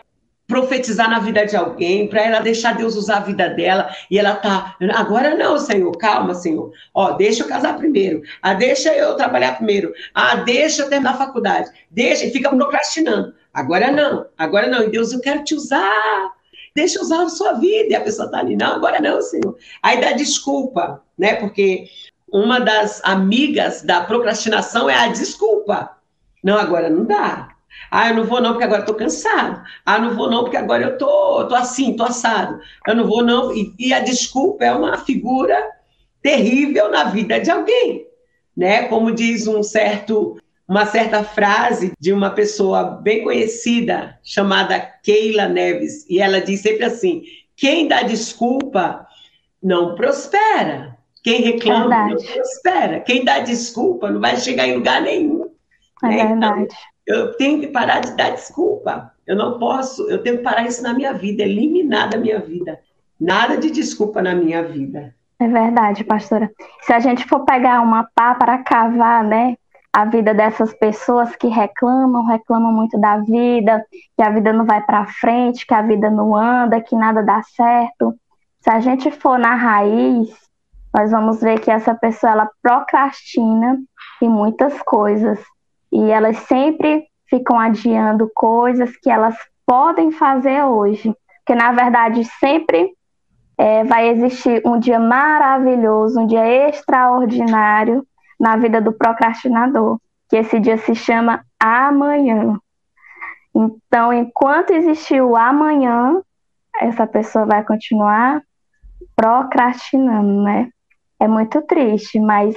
profetizar 0.47 1.11
na 1.11 1.19
vida 1.19 1.45
de 1.45 1.57
alguém, 1.57 2.07
para 2.07 2.23
ela 2.23 2.39
deixar 2.39 2.77
Deus 2.77 2.95
usar 2.95 3.17
a 3.17 3.21
vida 3.21 3.49
dela, 3.49 3.91
e 4.09 4.17
ela 4.17 4.37
tá, 4.37 4.77
agora 4.95 5.35
não, 5.35 5.59
Senhor, 5.59 5.91
calma, 5.99 6.35
Senhor. 6.35 6.71
Ó, 6.95 7.13
deixa 7.13 7.43
eu 7.43 7.49
casar 7.49 7.77
primeiro. 7.77 8.23
Ah, 8.41 8.55
deixa 8.55 8.95
eu 8.95 9.15
trabalhar 9.17 9.57
primeiro. 9.57 9.93
Ah, 10.15 10.37
deixa 10.37 10.83
eu 10.83 10.89
terminar 10.89 11.15
a 11.15 11.19
faculdade. 11.19 11.69
Deixa 11.91 12.25
e 12.25 12.31
fica 12.31 12.55
procrastinando. 12.55 13.35
Agora 13.53 13.91
não. 13.91 14.27
Agora 14.39 14.69
não. 14.69 14.85
E 14.85 14.91
Deus, 14.91 15.13
eu 15.13 15.21
quero 15.21 15.43
te 15.43 15.55
usar. 15.55 16.36
Deixa 16.77 16.99
eu 16.99 17.03
usar 17.03 17.23
a 17.23 17.29
sua 17.31 17.55
vida. 17.55 17.89
E 17.89 17.95
a 17.95 18.03
pessoa 18.03 18.31
tá 18.31 18.39
ali, 18.39 18.55
não, 18.55 18.75
agora 18.75 19.01
não, 19.01 19.23
Senhor. 19.23 19.57
Aí 19.83 19.99
dá 19.99 20.13
desculpa, 20.13 21.03
né? 21.17 21.35
Porque 21.37 21.89
uma 22.31 22.61
das 22.61 23.01
amigas 23.03 23.81
da 23.81 24.03
procrastinação 24.03 24.89
é 24.89 24.95
a 24.95 25.09
desculpa. 25.09 25.97
Não, 26.45 26.59
agora 26.59 26.91
não 26.91 27.07
dá. 27.07 27.49
Ah, 27.91 28.11
eu 28.11 28.17
não 28.17 28.25
vou 28.25 28.43
não 28.43 28.51
porque 28.51 28.65
agora 28.65 28.81
estou 28.81 28.95
cansado. 28.95 29.63
Ah, 29.87 29.99
não 29.99 30.15
vou 30.15 30.31
não 30.31 30.43
porque 30.43 30.57
agora 30.59 30.83
eu 30.83 30.99
tô, 30.99 31.47
tô 31.47 31.55
assim, 31.55 31.97
tô 31.97 32.05
assado. 32.05 32.61
Eu 32.87 32.95
não 32.95 33.07
vou 33.07 33.25
não. 33.25 33.55
E, 33.55 33.73
e, 33.79 33.95
a 33.95 34.01
desculpa 34.01 34.65
é 34.65 34.73
uma 34.73 34.99
figura 34.99 35.57
terrível 36.21 36.91
na 36.91 37.05
vida 37.05 37.41
de 37.41 37.51
alguém, 37.51 38.07
né? 38.55 38.87
Como 38.89 39.13
diz 39.13 39.47
um 39.47 39.63
certo, 39.63 40.37
uma 40.69 40.85
certa 40.87 41.23
frase 41.23 41.93
de 41.99 42.13
uma 42.13 42.31
pessoa 42.31 42.83
bem 42.85 43.23
conhecida 43.23 44.19
chamada 44.23 44.81
Keila 45.03 45.49
Neves, 45.49 46.05
e 46.09 46.21
ela 46.21 46.41
diz 46.41 46.61
sempre 46.61 46.85
assim: 46.85 47.23
quem 47.57 47.89
dá 47.89 48.03
desculpa 48.03 49.07
não 49.63 49.95
prospera. 49.95 50.97
Quem 51.23 51.41
reclama 51.43 52.09
não 52.09 52.17
prospera. 52.17 53.01
Quem 53.01 53.25
dá 53.25 53.41
desculpa 53.41 54.11
não 54.11 54.21
vai 54.21 54.37
chegar 54.37 54.69
em 54.69 54.77
lugar 54.77 55.03
nenhum. 55.03 55.51
É 56.05 56.09
né? 56.09 56.27
Verdade. 56.29 56.63
Então, 56.63 56.77
eu 57.07 57.37
tenho 57.37 57.61
que 57.61 57.69
parar 57.69 58.01
de 58.01 58.17
dar 58.17 58.31
desculpa. 58.31 59.13
Eu 59.27 59.37
não 59.37 59.59
posso, 59.59 60.09
eu 60.09 60.23
tenho 60.23 60.39
que 60.39 60.43
parar 60.43 60.67
isso 60.67 60.83
na 60.83 60.93
minha 60.93 61.13
vida, 61.13 61.43
eliminar 61.43 62.09
da 62.09 62.19
minha 62.19 62.39
vida. 62.39 62.79
Nada 63.19 63.57
de 63.57 63.71
desculpa 63.71 64.21
na 64.23 64.35
minha 64.35 64.63
vida. 64.63 65.15
É 65.39 65.49
verdade, 65.49 66.05
pastora. 66.05 66.51
Se 66.83 66.93
a 66.93 67.01
gente 67.01 67.27
for 67.27 67.45
pegar 67.45 67.81
uma 67.81 68.09
pá 68.15 68.35
para 68.35 68.59
cavar, 68.59 69.25
né, 69.25 69.57
a 69.97 70.05
vida 70.05 70.35
dessas 70.35 70.75
pessoas 70.75 71.35
que 71.37 71.49
reclamam, 71.49 72.27
reclamam 72.27 72.71
muito 72.71 73.01
da 73.01 73.17
vida, 73.17 73.83
que 74.15 74.23
a 74.23 74.29
vida 74.29 74.53
não 74.53 74.67
vai 74.67 74.83
para 74.83 75.07
frente, 75.07 75.67
que 75.67 75.73
a 75.73 75.81
vida 75.81 76.11
não 76.11 76.37
anda, 76.37 76.83
que 76.83 76.95
nada 76.95 77.23
dá 77.23 77.43
certo. 77.43 78.15
Se 78.61 78.69
a 78.69 78.79
gente 78.79 79.11
for 79.11 79.39
na 79.39 79.55
raiz, 79.55 80.29
nós 80.93 81.11
vamos 81.11 81.41
ver 81.41 81.61
que 81.61 81.71
essa 81.71 81.95
pessoa 81.95 82.31
ela 82.31 82.51
procrastina 82.61 83.79
em 84.21 84.29
muitas 84.29 84.83
coisas 84.83 85.43
e 85.91 86.11
elas 86.11 86.37
sempre 86.41 87.07
ficam 87.31 87.59
adiando 87.59 88.31
coisas 88.35 88.95
que 88.99 89.09
elas 89.09 89.35
podem 89.65 90.11
fazer 90.11 90.63
hoje, 90.63 91.11
porque 91.39 91.55
na 91.55 91.73
verdade 91.73 92.23
sempre 92.39 92.91
é, 93.57 93.83
vai 93.85 94.11
existir 94.11 94.61
um 94.63 94.79
dia 94.79 95.01
maravilhoso, 95.01 96.21
um 96.21 96.27
dia 96.27 96.69
extraordinário 96.69 98.07
na 98.39 98.57
vida 98.57 98.81
do 98.81 98.93
procrastinador, 98.93 99.99
que 100.29 100.37
esse 100.37 100.59
dia 100.61 100.77
se 100.79 100.95
chama 100.95 101.45
amanhã. 101.59 102.59
Então, 103.55 104.13
enquanto 104.13 104.73
existir 104.73 105.23
o 105.23 105.37
amanhã, 105.37 106.21
essa 106.81 107.07
pessoa 107.07 107.47
vai 107.47 107.65
continuar 107.65 108.43
procrastinando, 109.15 110.43
né? 110.43 110.69
É 111.19 111.27
muito 111.27 111.63
triste, 111.63 112.21
mas 112.21 112.55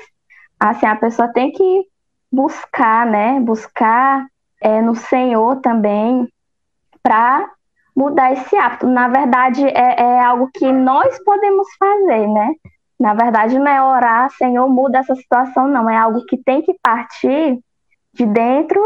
assim 0.60 0.86
a 0.86 0.96
pessoa 0.96 1.32
tem 1.32 1.52
que 1.52 1.86
buscar, 2.30 3.06
né? 3.06 3.40
Buscar 3.40 4.28
é, 4.62 4.82
no 4.82 4.94
Senhor 4.96 5.62
também 5.62 6.28
para 7.02 7.50
mudar 7.96 8.34
esse 8.34 8.56
hábito. 8.56 8.88
Na 8.88 9.08
verdade, 9.08 9.66
é, 9.66 10.02
é, 10.02 10.24
algo 10.24 10.50
que 10.54 10.72
nós 10.72 11.18
podemos 11.24 11.68
fazer, 11.78 12.28
né? 12.28 12.54
Na 13.00 13.14
verdade, 13.14 13.58
não 13.58 13.68
é 13.68 13.82
orar, 13.82 14.30
Senhor, 14.32 14.68
muda 14.68 15.00
essa 15.00 15.16
situação, 15.16 15.68
não. 15.68 15.90
É 15.90 15.96
algo 15.96 16.26
que 16.26 16.38
tem 16.38 16.62
que 16.62 16.76
partir 16.84 17.58
de 18.14 18.26
dentro 18.26 18.82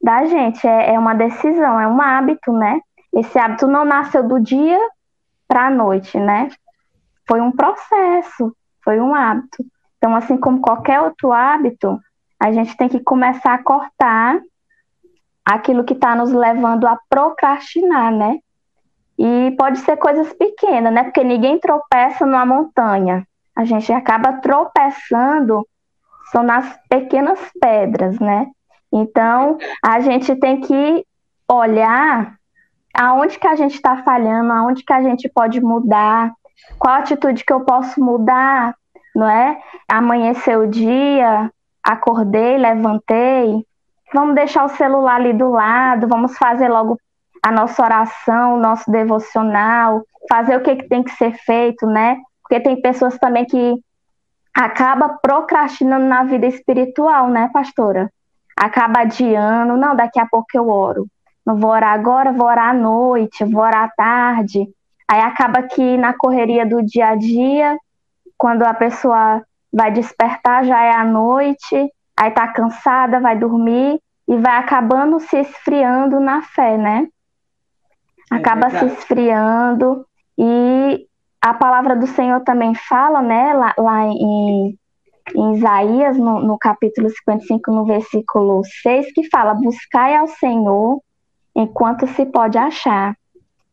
da 0.00 0.24
gente. 0.26 0.66
É, 0.66 0.94
é 0.94 0.98
uma 0.98 1.14
decisão, 1.14 1.80
é 1.80 1.88
um 1.88 2.00
hábito, 2.00 2.52
né? 2.52 2.80
Esse 3.12 3.38
hábito 3.38 3.66
não 3.66 3.84
nasceu 3.84 4.26
do 4.26 4.38
dia 4.38 4.78
para 5.48 5.66
a 5.66 5.70
noite, 5.70 6.18
né? 6.18 6.48
Foi 7.26 7.40
um 7.40 7.50
processo, 7.50 8.54
foi 8.84 9.00
um 9.00 9.14
hábito. 9.14 9.64
Então, 9.96 10.14
assim 10.14 10.36
como 10.36 10.60
qualquer 10.60 11.00
outro 11.00 11.32
hábito, 11.32 11.98
a 12.38 12.52
gente 12.52 12.76
tem 12.76 12.88
que 12.88 13.00
começar 13.00 13.54
a 13.54 13.62
cortar 13.62 14.40
aquilo 15.44 15.82
que 15.82 15.94
está 15.94 16.14
nos 16.14 16.30
levando 16.30 16.86
a 16.86 16.96
procrastinar, 17.08 18.12
né? 18.12 18.38
E 19.18 19.52
pode 19.58 19.80
ser 19.80 19.96
coisas 19.96 20.32
pequenas, 20.34 20.92
né? 20.92 21.02
Porque 21.02 21.24
ninguém 21.24 21.58
tropeça 21.58 22.24
numa 22.24 22.46
montanha. 22.46 23.26
A 23.58 23.64
gente 23.64 23.92
acaba 23.92 24.34
tropeçando 24.34 25.66
são 26.30 26.44
nas 26.44 26.78
pequenas 26.88 27.40
pedras, 27.60 28.18
né? 28.20 28.46
Então, 28.92 29.58
a 29.84 29.98
gente 29.98 30.36
tem 30.36 30.60
que 30.60 31.04
olhar 31.50 32.36
aonde 32.94 33.36
que 33.36 33.48
a 33.48 33.56
gente 33.56 33.74
está 33.74 33.96
falhando, 34.04 34.52
aonde 34.52 34.84
que 34.84 34.92
a 34.92 35.02
gente 35.02 35.28
pode 35.28 35.60
mudar, 35.60 36.32
qual 36.78 36.94
atitude 36.94 37.44
que 37.44 37.52
eu 37.52 37.60
posso 37.64 38.00
mudar, 38.00 38.74
não 39.14 39.28
é? 39.28 39.58
Amanhecer 39.90 40.56
o 40.56 40.68
dia, 40.68 41.50
acordei, 41.82 42.58
levantei, 42.58 43.64
vamos 44.14 44.36
deixar 44.36 44.64
o 44.64 44.68
celular 44.68 45.16
ali 45.16 45.32
do 45.32 45.50
lado, 45.50 46.06
vamos 46.06 46.36
fazer 46.38 46.68
logo 46.68 46.96
a 47.42 47.50
nossa 47.50 47.82
oração, 47.82 48.54
o 48.54 48.60
nosso 48.60 48.88
devocional, 48.90 50.02
fazer 50.28 50.56
o 50.56 50.62
que, 50.62 50.76
que 50.76 50.88
tem 50.88 51.02
que 51.02 51.10
ser 51.12 51.32
feito, 51.38 51.86
né? 51.86 52.18
Porque 52.48 52.60
tem 52.60 52.80
pessoas 52.80 53.18
também 53.18 53.44
que 53.44 53.74
acaba 54.54 55.18
procrastinando 55.20 56.06
na 56.06 56.24
vida 56.24 56.46
espiritual, 56.46 57.28
né, 57.28 57.50
pastora? 57.52 58.10
Acaba 58.56 59.00
adiando, 59.00 59.76
não, 59.76 59.94
daqui 59.94 60.18
a 60.18 60.26
pouco 60.26 60.48
eu 60.54 60.68
oro. 60.68 61.06
Não 61.44 61.56
vou 61.56 61.70
orar 61.70 61.92
agora, 61.92 62.32
vou 62.32 62.46
orar 62.46 62.70
à 62.70 62.74
noite, 62.74 63.44
vou 63.44 63.62
orar 63.62 63.84
à 63.84 63.88
tarde. 63.88 64.66
Aí 65.06 65.20
acaba 65.20 65.62
que 65.62 65.96
na 65.96 66.12
correria 66.12 66.66
do 66.66 66.82
dia 66.82 67.08
a 67.08 67.14
dia, 67.14 67.78
quando 68.36 68.62
a 68.62 68.74
pessoa 68.74 69.42
vai 69.72 69.90
despertar, 69.90 70.64
já 70.64 70.82
é 70.82 70.92
a 70.92 71.04
noite, 71.04 71.92
aí 72.16 72.30
tá 72.30 72.48
cansada, 72.48 73.20
vai 73.20 73.38
dormir 73.38 74.00
e 74.26 74.36
vai 74.36 74.56
acabando 74.56 75.20
se 75.20 75.38
esfriando 75.38 76.18
na 76.18 76.42
fé, 76.42 76.76
né? 76.76 77.06
É 78.30 78.36
Acaba 78.36 78.66
é 78.66 78.70
se 78.70 78.86
esfriando 78.86 80.06
e 80.36 81.07
a 81.40 81.54
palavra 81.54 81.96
do 81.96 82.06
Senhor 82.06 82.40
também 82.40 82.74
fala, 82.74 83.22
né, 83.22 83.52
lá, 83.54 83.74
lá 83.78 84.06
em, 84.06 84.76
em 85.34 85.54
Isaías, 85.54 86.16
no, 86.18 86.40
no 86.40 86.58
capítulo 86.58 87.08
55, 87.10 87.70
no 87.70 87.84
versículo 87.84 88.62
6, 88.82 89.12
que 89.12 89.28
fala: 89.30 89.54
Buscai 89.54 90.16
ao 90.16 90.26
Senhor 90.26 91.00
enquanto 91.54 92.06
se 92.08 92.26
pode 92.26 92.56
achar, 92.58 93.16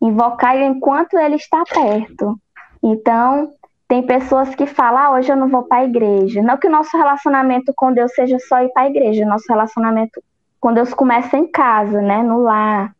invocai-o 0.01 0.63
enquanto 0.63 1.17
ele 1.17 1.35
está 1.35 1.63
perto. 1.65 2.39
Então, 2.83 3.51
Tem 3.87 4.01
pessoas 4.03 4.55
que 4.55 4.65
falam, 4.65 4.99
ah, 4.99 5.11
hoje 5.11 5.31
eu 5.31 5.35
não 5.35 5.47
vou 5.47 5.63
para 5.63 5.79
a 5.79 5.85
igreja. 5.85 6.41
Não 6.41 6.57
que 6.57 6.67
o 6.67 6.71
nosso 6.71 6.97
relacionamento 6.97 7.71
com 7.75 7.93
Deus 7.93 8.13
seja 8.13 8.39
só 8.39 8.61
ir 8.61 8.69
para 8.69 8.83
a 8.83 8.89
igreja, 8.89 9.25
nosso 9.25 9.45
relacionamento 9.47 10.21
com 10.59 10.73
Deus 10.73 10.93
começa 10.93 11.37
em 11.37 11.45
casa, 11.47 12.01
né, 12.01 12.23
no 12.23 12.39
lar. 12.41 12.94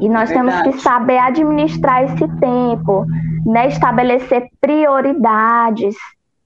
E 0.00 0.08
nós 0.08 0.30
é 0.30 0.34
temos 0.34 0.60
que 0.62 0.72
saber 0.80 1.18
administrar 1.18 2.04
esse 2.04 2.28
tempo, 2.38 3.06
né, 3.46 3.68
estabelecer 3.68 4.48
prioridades, 4.60 5.94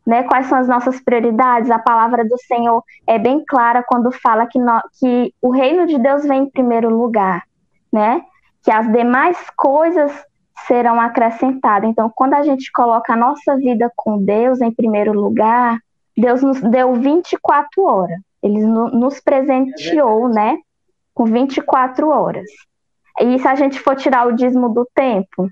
né, 0.06 0.22
quais 0.24 0.46
são 0.46 0.58
as 0.58 0.68
nossas 0.68 1.00
prioridades. 1.00 1.70
A 1.70 1.78
palavra 1.78 2.24
do 2.24 2.38
Senhor 2.38 2.82
é 3.06 3.18
bem 3.18 3.44
clara 3.46 3.84
quando 3.86 4.12
fala 4.12 4.46
que, 4.46 4.58
no, 4.58 4.80
que 5.00 5.32
o 5.42 5.50
reino 5.50 5.86
de 5.86 5.98
Deus 5.98 6.24
vem 6.24 6.44
em 6.44 6.50
primeiro 6.50 6.88
lugar, 6.88 7.42
né? 7.92 8.22
Que 8.62 8.70
as 8.70 8.90
demais 8.92 9.38
coisas 9.56 10.12
serão 10.66 11.00
acrescentadas. 11.00 11.88
Então, 11.88 12.10
quando 12.14 12.34
a 12.34 12.42
gente 12.42 12.70
coloca 12.72 13.12
a 13.12 13.16
nossa 13.16 13.56
vida 13.56 13.90
com 13.96 14.22
Deus 14.22 14.60
em 14.60 14.72
primeiro 14.72 15.12
lugar, 15.12 15.78
Deus 16.16 16.42
nos 16.42 16.60
deu 16.60 16.94
24 16.94 17.84
horas. 17.84 18.20
Ele 18.42 18.64
nos 18.64 19.20
presenteou, 19.20 20.28
né, 20.28 20.56
com 21.12 21.24
24 21.24 22.08
horas. 22.08 22.46
E 23.20 23.38
se 23.38 23.48
a 23.48 23.54
gente 23.54 23.78
for 23.80 23.96
tirar 23.96 24.26
o 24.26 24.32
dízimo 24.32 24.68
do 24.68 24.86
tempo, 24.94 25.50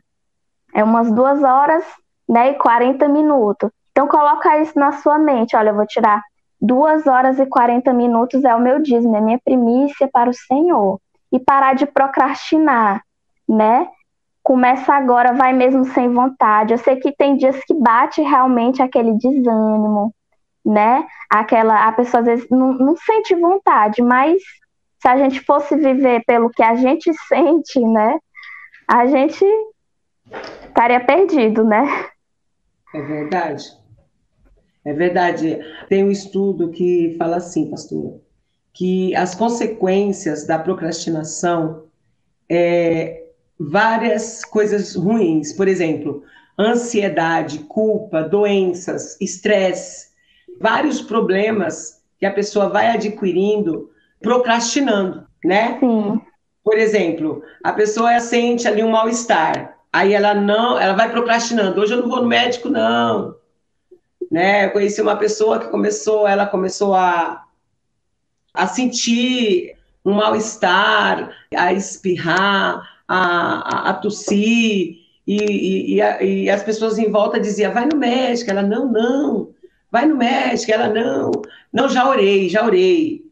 é 0.75 0.83
umas 0.83 1.11
duas 1.11 1.43
horas, 1.43 1.85
né, 2.29 2.51
e 2.51 2.55
40 2.55 3.09
minutos. 3.09 3.71
Então, 3.91 4.09
coloca 4.09 4.59
isso 4.59 4.79
na 4.79 4.93
sua 4.93 5.19
mente. 5.19 5.57
Olha, 5.57 5.71
eu 5.71 5.75
vou 5.75 5.87
tirar 5.87 6.23
duas 6.61 7.07
horas 7.07 7.39
e 7.39 7.47
40 7.47 7.93
minutos 7.93 8.45
é 8.45 8.55
o 8.55 8.61
meu 8.61 8.81
dízimo, 8.81 9.17
é 9.17 9.21
minha 9.21 9.41
primícia 9.45 10.09
para 10.13 10.31
o 10.31 10.35
Senhor. 10.35 11.01
E 11.31 11.39
parar 11.39 11.75
de 11.75 11.87
procrastinar, 11.87 13.03
né? 13.49 13.89
começa 14.45 14.93
agora, 14.95 15.33
vai 15.33 15.55
mesmo 15.55 15.87
sem 15.87 16.13
vontade. 16.13 16.75
Eu 16.75 16.79
sei 16.79 16.97
que 16.97 17.11
tem 17.11 17.35
dias 17.35 17.59
que 17.65 17.75
bate 17.75 18.21
realmente 18.21 18.83
aquele 18.83 19.15
desânimo, 19.15 20.15
né? 20.65 21.05
Aquela, 21.31 21.89
a 21.89 21.93
pessoa 21.93 22.21
às 22.21 22.27
vezes 22.27 22.47
não, 22.51 22.75
não 22.75 22.95
sente 22.95 23.35
vontade, 23.35 24.03
mas 24.03 24.41
se 25.05 25.09
a 25.09 25.19
gente 25.19 25.41
fosse 25.41 25.77
viver 25.77 26.25
pelo 26.25 26.49
que 26.49 26.63
a 26.63 26.75
gente 26.77 27.13
sente, 27.29 27.79
né? 27.79 28.19
A 28.89 29.07
gente 29.07 29.45
estaria 30.67 30.99
perdido, 30.99 31.63
né? 31.63 32.07
É 32.95 33.03
verdade. 33.03 33.65
É 34.83 34.95
verdade. 34.95 35.59
Tem 35.91 36.03
um 36.03 36.11
estudo 36.11 36.71
que 36.71 37.15
fala 37.19 37.37
assim, 37.37 37.71
pastora, 37.71 38.19
que 38.73 39.15
as 39.15 39.35
consequências 39.35 40.47
da 40.47 40.59
procrastinação 40.59 41.85
é, 42.49 43.27
várias 43.61 44.43
coisas 44.43 44.95
ruins, 44.95 45.53
por 45.53 45.69
exemplo, 45.69 46.23
ansiedade, 46.59 47.59
culpa, 47.59 48.23
doenças, 48.23 49.21
estresse, 49.21 50.15
vários 50.59 51.03
problemas 51.03 52.03
que 52.19 52.25
a 52.25 52.33
pessoa 52.33 52.71
vai 52.71 52.87
adquirindo 52.87 53.93
procrastinando, 54.25 55.25
né? 55.45 55.79
Sim. 55.79 56.21
Por 56.65 56.79
exemplo, 56.79 57.43
a 57.63 57.73
pessoa 57.73 58.19
sente 58.19 58.67
ali 58.67 58.83
um 58.83 58.91
mal-estar, 58.91 59.77
aí 59.93 60.15
ela 60.15 60.35
não, 60.35 60.79
ela 60.79 60.95
vai 60.95 61.11
procrastinando. 61.11 61.81
Hoje 61.81 61.93
eu 61.93 62.01
não 62.01 62.09
vou 62.09 62.23
no 62.23 62.27
médico, 62.27 62.71
não. 62.71 63.37
Né? 64.31 64.65
Eu 64.65 64.71
conheci 64.71 65.01
uma 65.03 65.17
pessoa 65.17 65.61
que 65.61 65.69
começou, 65.69 66.27
ela 66.27 66.47
começou 66.47 66.95
a, 66.95 67.45
a 68.55 68.67
sentir 68.67 69.77
um 70.03 70.15
mal-estar, 70.15 71.31
a 71.55 71.73
espirrar, 71.73 72.83
a, 73.07 73.17
a, 73.17 73.91
a 73.91 73.95
tossir, 73.95 75.05
e, 75.27 75.37
e, 75.37 75.95
e, 75.95 76.03
a, 76.03 76.23
e, 76.23 76.51
as 76.51 76.63
pessoas 76.63 76.99
em 76.99 77.11
volta 77.11 77.41
diziam, 77.41 77.73
vai 77.73 77.87
no 77.87 77.97
médico, 77.97 78.51
ela, 78.51 78.63
não, 78.63 78.91
não, 78.91 79.51
vai 79.91 80.07
no 80.07 80.17
médico, 80.17 80.73
ela, 80.73 80.89
não, 80.89 81.31
não, 81.73 81.89
já 81.89 82.09
orei, 82.09 82.49
já 82.49 82.65
orei. 82.65 83.24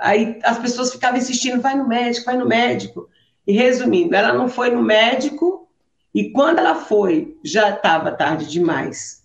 Aí 0.00 0.38
as 0.42 0.58
pessoas 0.58 0.92
ficavam 0.92 1.18
insistindo, 1.18 1.60
vai 1.60 1.76
no 1.76 1.86
médico, 1.86 2.26
vai 2.26 2.36
no 2.36 2.46
médico. 2.46 3.08
E 3.46 3.52
resumindo, 3.52 4.14
ela 4.14 4.32
não 4.32 4.48
foi 4.48 4.70
no 4.70 4.82
médico, 4.82 5.68
e 6.14 6.30
quando 6.30 6.58
ela 6.58 6.74
foi, 6.74 7.36
já 7.44 7.70
estava 7.70 8.10
tarde 8.10 8.46
demais. 8.46 9.22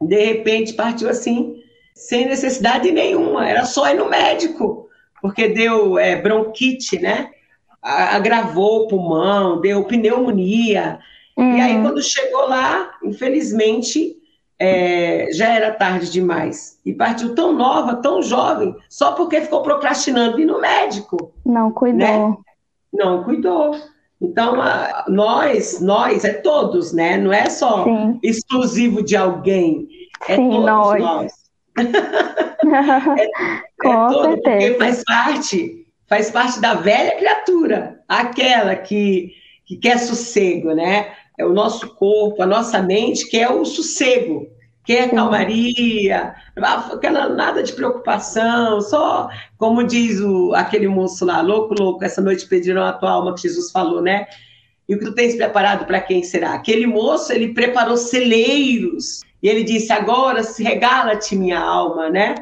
De 0.00 0.24
repente, 0.24 0.72
partiu 0.72 1.08
assim, 1.08 1.62
sem 1.94 2.26
necessidade 2.26 2.90
nenhuma, 2.90 3.48
era 3.48 3.64
só 3.64 3.88
ir 3.88 3.94
no 3.94 4.08
médico, 4.08 4.88
porque 5.20 5.48
deu 5.48 5.98
é, 5.98 6.16
bronquite, 6.16 6.98
né? 6.98 7.30
agravou 7.82 8.84
o 8.84 8.88
pulmão, 8.88 9.60
deu 9.60 9.84
pneumonia. 9.84 11.00
Uhum. 11.36 11.56
E 11.56 11.60
aí, 11.60 11.76
uhum. 11.76 11.82
quando 11.82 12.02
chegou 12.02 12.48
lá, 12.48 12.92
infelizmente, 13.02 14.16
é, 14.62 15.32
já 15.32 15.48
era 15.48 15.72
tarde 15.72 16.10
demais. 16.10 16.78
E 16.84 16.92
partiu 16.92 17.34
tão 17.34 17.52
nova, 17.52 17.96
tão 17.96 18.22
jovem, 18.22 18.74
só 18.88 19.12
porque 19.12 19.40
ficou 19.40 19.62
procrastinando 19.62 20.40
ir 20.40 20.44
no 20.44 20.60
médico. 20.60 21.32
Não 21.44 21.70
cuidou. 21.70 21.98
Né? 21.98 22.36
Não 22.92 23.24
cuidou. 23.24 23.76
Então, 24.20 24.60
a, 24.60 25.04
nós, 25.08 25.80
nós, 25.80 26.24
é 26.24 26.32
todos, 26.32 26.92
né? 26.92 27.16
Não 27.16 27.32
é 27.32 27.50
só 27.50 27.84
Sim. 27.84 28.18
exclusivo 28.22 29.02
de 29.02 29.16
alguém. 29.16 29.88
É 30.28 30.36
Sim, 30.36 30.50
todos 30.50 30.66
nós. 30.66 31.00
nós. 31.00 31.32
é, 33.18 33.26
Com 33.80 33.92
é 33.92 34.12
todo, 34.12 34.24
certeza. 34.24 34.78
faz 34.78 35.04
parte 35.04 35.82
faz 36.12 36.30
parte 36.30 36.60
da 36.60 36.74
velha 36.74 37.16
criatura, 37.16 37.98
aquela 38.06 38.76
que, 38.76 39.32
que 39.64 39.78
quer 39.78 39.98
sossego, 39.98 40.74
né? 40.74 41.10
É 41.38 41.46
o 41.46 41.54
nosso 41.54 41.94
corpo, 41.94 42.42
a 42.42 42.46
nossa 42.46 42.82
mente 42.82 43.30
quer 43.30 43.48
o 43.48 43.64
sossego, 43.64 44.46
quer 44.84 45.10
calmaria, 45.10 46.34
aquela 46.90 47.28
nada 47.28 47.62
de 47.62 47.72
preocupação, 47.72 48.80
só, 48.80 49.28
como 49.56 49.84
diz 49.84 50.20
o, 50.20 50.52
aquele 50.54 50.88
moço 50.88 51.24
lá, 51.24 51.40
louco, 51.40 51.74
louco, 51.78 52.04
essa 52.04 52.20
noite 52.20 52.46
pediram 52.46 52.84
a 52.84 52.92
tua 52.92 53.10
alma 53.10 53.34
que 53.34 53.42
Jesus 53.42 53.70
falou, 53.70 54.02
né? 54.02 54.26
E 54.88 54.94
o 54.94 54.98
que 54.98 55.04
tu 55.04 55.14
tens 55.14 55.36
preparado 55.36 55.86
para 55.86 56.00
quem 56.00 56.22
será? 56.22 56.54
Aquele 56.54 56.86
moço, 56.86 57.32
ele 57.32 57.54
preparou 57.54 57.96
celeiros, 57.96 59.20
e 59.42 59.48
ele 59.48 59.64
disse, 59.64 59.92
agora 59.92 60.42
se 60.42 60.62
regala-te 60.62 61.34
minha 61.34 61.58
alma, 61.58 62.08
né? 62.08 62.34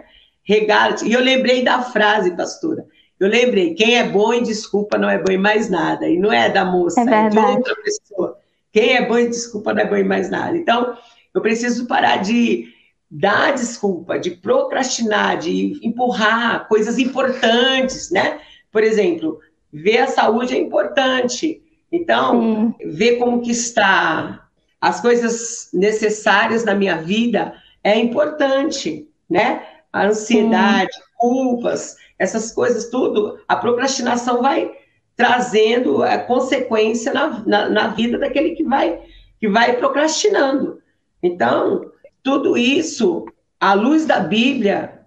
Regala-te. 0.42 1.07
E 1.07 1.12
eu 1.12 1.20
lembrei 1.20 1.62
da 1.62 1.83
frase, 1.83 2.37
pastora, 2.37 2.85
eu 3.18 3.29
lembrei, 3.29 3.74
quem 3.74 3.98
é 3.98 4.09
bom 4.09 4.33
em 4.33 4.42
desculpa 4.42 4.98
não 4.98 5.09
é 5.09 5.18
bom 5.18 5.33
em 5.33 5.38
mais 5.38 5.70
nada. 5.70 6.09
E 6.09 6.18
não 6.18 6.33
é 6.33 6.50
da 6.50 6.64
moça, 6.64 7.00
é, 7.00 7.26
é 7.26 7.29
de 7.29 7.38
outra 7.38 7.74
pessoa. 7.76 8.38
Quem 8.72 8.96
é 8.96 9.07
bom 9.07 9.18
em 9.18 9.29
desculpa 9.29 9.72
não 9.74 9.83
é 9.83 9.87
bom 9.87 9.96
em 9.96 10.05
mais 10.05 10.31
nada. 10.31 10.57
Então, 10.57 10.96
eu 11.34 11.40
preciso 11.40 11.86
parar 11.86 12.18
de 12.18 12.72
dar 13.10 13.52
desculpa, 13.52 14.18
de 14.18 14.30
procrastinar, 14.30 15.38
de 15.38 15.80
empurrar 15.82 16.68
coisas 16.68 16.98
importantes, 16.98 18.10
né? 18.10 18.40
Por 18.70 18.84
exemplo, 18.84 19.40
ver 19.72 19.98
a 19.98 20.06
saúde 20.06 20.54
é 20.54 20.58
importante. 20.58 21.60
Então, 21.90 22.74
Sim. 22.80 22.90
ver 22.90 23.16
como 23.16 23.42
que 23.42 23.50
está 23.50 24.46
as 24.80 25.00
coisas 25.00 25.68
necessárias 25.74 26.64
na 26.64 26.74
minha 26.74 26.96
vida 26.96 27.54
é 27.82 27.98
importante, 27.98 29.08
né? 29.28 29.66
A 29.92 30.06
ansiedade, 30.06 30.92
Sim. 30.92 31.00
culpas, 31.18 31.96
essas 32.18 32.52
coisas 32.52 32.88
tudo, 32.88 33.40
a 33.48 33.56
procrastinação 33.56 34.40
vai 34.40 34.70
trazendo 35.16 36.02
a 36.02 36.16
consequência 36.18 37.12
na, 37.12 37.42
na, 37.46 37.68
na, 37.68 37.88
vida 37.88 38.16
daquele 38.16 38.52
que 38.52 38.64
vai, 38.64 38.98
que 39.38 39.48
vai 39.48 39.76
procrastinando. 39.76 40.80
Então, 41.22 41.90
tudo 42.22 42.56
isso, 42.56 43.24
à 43.59 43.74
luz 43.74 44.06
da 44.06 44.20
Bíblia, 44.20 45.00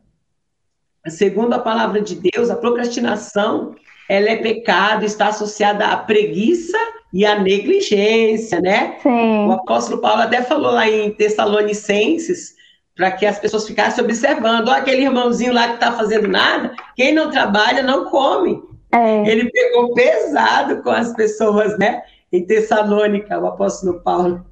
segundo 1.07 1.53
a 1.53 1.59
palavra 1.59 2.01
de 2.01 2.15
Deus, 2.15 2.49
a 2.49 2.55
procrastinação, 2.55 3.75
ela 4.09 4.29
é 4.29 4.35
pecado, 4.35 5.05
está 5.05 5.27
associada 5.27 5.87
à 5.87 5.97
preguiça 5.97 6.77
e 7.11 7.25
à 7.25 7.39
negligência, 7.39 8.59
né? 8.59 8.97
Sim. 9.01 9.47
O 9.47 9.51
apóstolo 9.51 10.01
Paulo 10.01 10.21
até 10.21 10.41
falou 10.41 10.71
lá 10.71 10.89
em 10.89 11.11
Tessalonicenses, 11.11 12.55
para 12.95 13.11
que 13.11 13.25
as 13.25 13.39
pessoas 13.39 13.67
ficassem 13.67 14.03
observando. 14.03 14.67
Olha 14.67 14.77
aquele 14.77 15.03
irmãozinho 15.03 15.53
lá 15.53 15.67
que 15.69 15.73
está 15.75 15.91
fazendo 15.91 16.27
nada, 16.27 16.73
quem 16.95 17.13
não 17.13 17.29
trabalha 17.29 17.81
não 17.81 18.05
come. 18.05 18.61
É. 18.91 19.27
Ele 19.27 19.49
pegou 19.49 19.93
pesado 19.93 20.83
com 20.83 20.91
as 20.91 21.13
pessoas, 21.13 21.77
né? 21.79 22.03
Em 22.31 22.45
Tessalônica, 22.45 23.39
o 23.39 23.47
apóstolo 23.47 24.01
Paulo. 24.01 24.45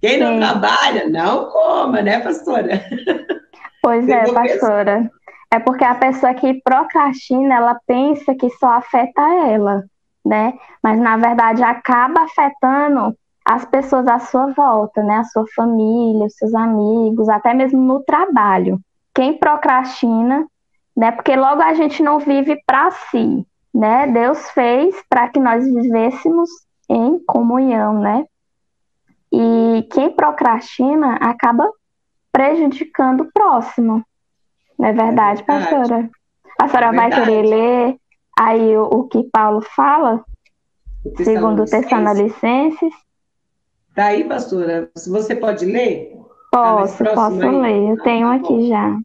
Quem 0.00 0.18
não 0.18 0.34
Sim. 0.34 0.38
trabalha, 0.40 1.08
não 1.08 1.50
coma, 1.50 2.02
né, 2.02 2.20
pastora? 2.20 2.82
Pois 3.82 4.08
é, 4.08 4.32
pastora. 4.32 5.10
É 5.52 5.58
porque 5.60 5.84
a 5.84 5.94
pessoa 5.94 6.34
que 6.34 6.60
procrastina, 6.62 7.54
ela 7.54 7.78
pensa 7.86 8.34
que 8.34 8.50
só 8.50 8.72
afeta 8.72 9.22
ela, 9.22 9.84
né? 10.24 10.54
Mas 10.82 10.98
na 10.98 11.16
verdade 11.16 11.62
acaba 11.62 12.22
afetando 12.22 13.16
as 13.44 13.64
pessoas 13.64 14.08
à 14.08 14.18
sua 14.18 14.48
volta, 14.48 15.02
né? 15.02 15.18
A 15.18 15.24
sua 15.24 15.44
família, 15.54 16.26
os 16.26 16.34
seus 16.34 16.52
amigos, 16.52 17.28
até 17.28 17.54
mesmo 17.54 17.80
no 17.80 18.00
trabalho. 18.00 18.80
Quem 19.14 19.38
procrastina, 19.38 20.46
né? 20.96 21.12
Porque 21.12 21.36
logo 21.36 21.62
a 21.62 21.72
gente 21.74 22.02
não 22.02 22.18
vive 22.18 22.60
para 22.66 22.90
si, 22.90 23.46
né? 23.72 24.08
Deus 24.08 24.50
fez 24.50 24.96
para 25.08 25.28
que 25.28 25.38
nós 25.38 25.64
vivêssemos 25.64 26.50
em 26.88 27.20
comunhão, 27.24 28.00
né? 28.00 28.24
E 29.38 29.82
quem 29.92 30.10
procrastina 30.16 31.16
acaba 31.16 31.70
prejudicando 32.32 33.20
o 33.20 33.30
próximo. 33.30 34.02
Não 34.78 34.88
é 34.88 34.94
verdade, 34.94 35.42
é 35.42 35.44
verdade. 35.44 35.68
pastora? 35.68 36.10
A 36.58 36.68
senhora 36.68 36.86
é 36.86 36.92
vai 36.92 37.10
querer 37.10 37.42
ler 37.42 37.96
aí 38.38 38.74
o, 38.78 38.84
o 38.84 39.08
que 39.08 39.24
Paulo 39.24 39.60
fala, 39.60 40.24
segundo 41.22 41.66
Tessalonicenses? 41.66 42.94
Tá 43.94 44.08
pastora, 44.26 44.90
você 44.94 45.36
pode 45.36 45.66
ler? 45.66 46.16
Tá 46.50 46.76
posso, 46.76 47.04
tá 47.04 47.12
posso 47.14 47.42
aí? 47.42 47.60
ler. 47.60 47.90
Eu 47.90 48.02
tenho 48.02 48.28
aqui 48.28 48.68
já. 48.68 48.98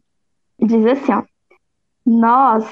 Diz 0.58 0.86
assim, 0.86 1.12
ó. 1.12 1.22
Nós 2.06 2.64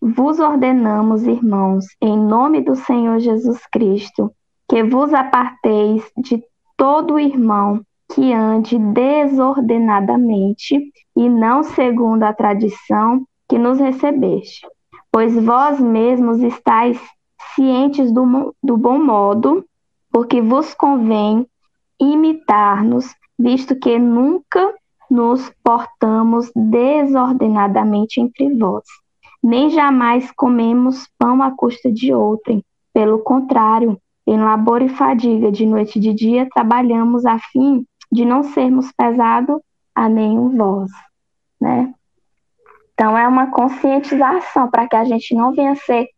vos 0.00 0.38
ordenamos, 0.38 1.24
irmãos, 1.24 1.84
em 2.00 2.18
nome 2.18 2.62
do 2.62 2.74
Senhor 2.76 3.18
Jesus 3.18 3.60
Cristo, 3.70 4.34
que 4.68 4.82
vos 4.82 5.12
aparteis 5.12 6.02
de 6.16 6.42
todo 6.76 7.18
irmão 7.18 7.84
que 8.14 8.32
ande 8.32 8.78
desordenadamente 8.78 10.92
e 11.16 11.28
não 11.28 11.62
segundo 11.62 12.22
a 12.22 12.32
tradição 12.32 13.26
que 13.48 13.58
nos 13.58 13.78
recebeste, 13.78 14.66
pois 15.10 15.34
vós 15.44 15.80
mesmos 15.80 16.40
estáis 16.40 17.00
cientes 17.54 18.12
do, 18.12 18.54
do 18.62 18.76
bom 18.76 18.98
modo, 18.98 19.64
porque 20.10 20.40
vos 20.40 20.74
convém 20.74 21.46
imitar-nos, 22.00 23.14
visto 23.38 23.76
que 23.76 23.98
nunca 23.98 24.72
nos 25.10 25.52
portamos 25.62 26.50
desordenadamente 26.54 28.20
entre 28.20 28.52
vós, 28.54 28.84
nem 29.42 29.70
jamais 29.70 30.30
comemos 30.32 31.08
pão 31.18 31.42
à 31.42 31.50
custa 31.50 31.92
de 31.92 32.12
outrem. 32.12 32.64
Pelo 32.92 33.18
contrário, 33.18 33.98
em 34.26 34.38
labor 34.38 34.82
e 34.82 34.88
fadiga, 34.88 35.52
de 35.52 35.66
noite 35.66 35.98
e 35.98 36.00
de 36.00 36.14
dia, 36.14 36.48
trabalhamos 36.54 37.26
a 37.26 37.38
fim 37.38 37.86
de 38.10 38.24
não 38.24 38.42
sermos 38.42 38.90
pesados 38.92 39.60
a 39.94 40.08
nenhum 40.08 40.56
vós, 40.56 40.90
né? 41.60 41.92
Então 42.94 43.18
é 43.18 43.26
uma 43.26 43.50
conscientização 43.50 44.70
para 44.70 44.88
que 44.88 44.96
a 44.96 45.04
gente 45.04 45.34
não 45.34 45.52
venha 45.52 45.74
ser 45.74 46.08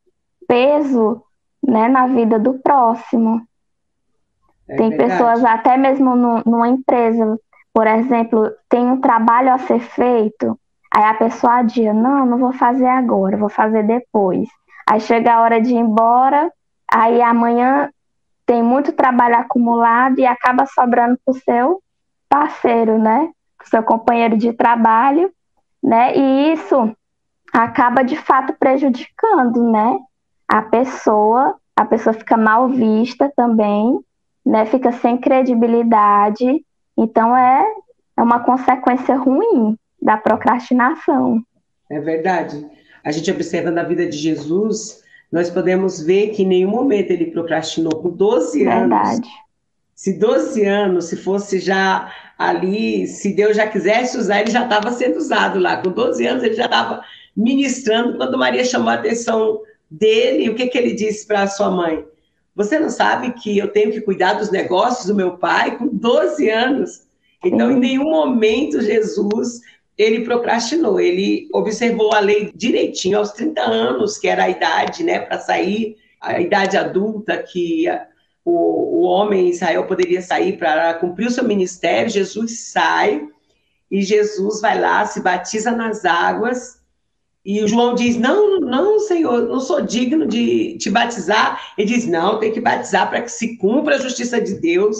peso, 0.47 1.23
né, 1.62 1.88
na 1.88 2.07
vida 2.07 2.38
do 2.38 2.55
próximo. 2.55 3.42
É 4.69 4.77
Tem 4.77 4.90
verdade. 4.90 5.11
pessoas 5.11 5.45
até 5.45 5.77
mesmo 5.77 6.14
no, 6.14 6.42
numa 6.45 6.69
empresa, 6.69 7.38
por 7.73 7.87
exemplo, 7.87 8.51
tem 8.69 8.87
um 8.88 9.01
trabalho 9.01 9.53
a 9.53 9.59
ser 9.59 9.81
feito, 9.81 10.59
aí 10.92 11.05
a 11.05 11.14
pessoa 11.14 11.57
adia, 11.57 11.92
não, 11.92 12.25
não 12.25 12.38
vou 12.38 12.53
fazer 12.53 12.87
agora, 12.87 13.37
vou 13.37 13.49
fazer 13.49 13.83
depois. 13.83 14.49
Aí 14.88 15.01
chega 15.01 15.35
a 15.35 15.40
hora 15.40 15.61
de 15.61 15.73
ir 15.75 15.79
embora, 15.79 16.51
aí 16.92 17.21
amanhã 17.21 17.90
tem 18.46 18.62
muito 18.62 18.92
trabalho 18.92 19.37
acumulado 19.37 20.20
e 20.20 20.24
acaba 20.24 20.64
sobrando 20.66 21.18
para 21.24 21.32
o 21.32 21.38
seu 21.40 21.82
parceiro, 22.28 22.96
né? 22.98 23.28
Pro 23.59 23.68
seu 23.68 23.82
companheiro 23.82 24.37
de 24.37 24.52
trabalho, 24.52 25.32
né? 25.82 26.16
E 26.16 26.52
isso 26.52 26.96
acaba 27.52 28.02
de 28.02 28.16
fato 28.16 28.54
prejudicando, 28.59 29.70
né? 29.70 29.98
A 30.46 30.62
pessoa, 30.62 31.56
a 31.74 31.85
pessoa 31.85 32.14
fica 32.14 32.37
mal 32.37 32.68
vista 32.68 33.32
também, 33.37 33.98
né? 34.44 34.64
Fica 34.66 34.92
sem 34.92 35.18
credibilidade. 35.18 36.64
Então 36.96 37.37
é, 37.37 37.66
é 38.16 38.22
uma 38.22 38.40
consequência 38.40 39.16
ruim 39.16 39.76
da 40.00 40.16
procrastinação. 40.16 41.42
É 41.90 41.98
verdade. 41.98 42.64
A 43.04 43.11
gente 43.11 43.30
observa 43.30 43.70
na 43.70 43.82
vida 43.82 44.06
de 44.06 44.16
Jesus, 44.16 45.02
nós 45.37 45.51
podemos 45.51 46.01
ver 46.01 46.31
que 46.31 46.44
em 46.44 46.46
nenhum 46.46 46.70
momento 46.70 47.11
ele 47.11 47.27
procrastinou 47.27 47.94
com 47.96 48.09
12 48.09 48.66
anos. 48.66 48.88
Verdade. 48.88 49.29
Se 49.94 50.14
12 50.14 50.64
anos, 50.64 51.05
se 51.05 51.16
fosse 51.18 51.59
já 51.59 52.11
ali, 52.38 53.07
se 53.07 53.35
Deus 53.35 53.55
já 53.55 53.66
quisesse 53.66 54.16
usar, 54.16 54.40
ele 54.40 54.51
já 54.51 54.64
estava 54.64 54.90
sendo 54.92 55.18
usado 55.18 55.59
lá. 55.59 55.77
Com 55.77 55.90
12 55.90 56.27
anos, 56.27 56.42
ele 56.42 56.55
já 56.55 56.64
estava 56.64 57.03
ministrando. 57.37 58.16
Quando 58.16 58.38
Maria 58.38 58.64
chamou 58.64 58.88
a 58.88 58.94
atenção 58.94 59.61
dele, 59.90 60.49
o 60.49 60.55
que, 60.55 60.68
que 60.68 60.79
ele 60.79 60.94
disse 60.94 61.27
para 61.27 61.46
sua 61.46 61.70
mãe? 61.70 62.03
Você 62.55 62.79
não 62.79 62.88
sabe 62.88 63.33
que 63.33 63.59
eu 63.59 63.68
tenho 63.68 63.92
que 63.92 64.01
cuidar 64.01 64.33
dos 64.33 64.51
negócios 64.51 65.07
do 65.07 65.14
meu 65.14 65.37
pai 65.37 65.77
com 65.77 65.87
12 65.87 66.49
anos? 66.49 67.03
Então, 67.44 67.70
em 67.70 67.79
nenhum 67.79 68.11
momento, 68.11 68.81
Jesus 68.81 69.61
ele 69.96 70.24
procrastinou, 70.24 71.00
ele 71.00 71.48
observou 71.52 72.12
a 72.12 72.20
lei 72.20 72.52
direitinho 72.54 73.18
aos 73.18 73.32
30 73.32 73.61
anos, 73.62 74.18
que 74.18 74.28
era 74.28 74.44
a 74.44 74.50
idade, 74.50 75.02
né, 75.02 75.20
para 75.20 75.38
sair, 75.38 75.96
a 76.20 76.40
idade 76.40 76.76
adulta 76.76 77.42
que 77.42 77.87
o, 78.44 79.00
o 79.00 79.02
homem 79.02 79.48
Israel 79.48 79.87
poderia 79.87 80.20
sair 80.20 80.59
para 80.59 80.94
cumprir 80.94 81.26
o 81.26 81.30
seu 81.30 81.44
ministério. 81.44 82.11
Jesus 82.11 82.68
sai 82.70 83.26
e 83.90 84.02
Jesus 84.02 84.61
vai 84.61 84.80
lá, 84.80 85.04
se 85.06 85.20
batiza 85.20 85.70
nas 85.72 86.04
águas. 86.04 86.80
E 87.44 87.66
João 87.66 87.94
diz: 87.94 88.16
Não, 88.16 88.59
não, 88.61 88.98
Senhor, 88.98 89.48
não 89.48 89.61
sou 89.61 89.80
digno 89.80 90.26
de 90.26 90.76
te 90.78 90.90
batizar. 90.90 91.74
Ele 91.78 91.88
diz: 91.88 92.06
Não, 92.06 92.38
tem 92.38 92.52
que 92.52 92.61
batizar 92.61 93.09
para 93.09 93.22
que 93.22 93.30
se 93.30 93.56
cumpra 93.56 93.96
a 93.96 94.00
justiça 94.00 94.40
de 94.40 94.54
Deus. 94.54 94.96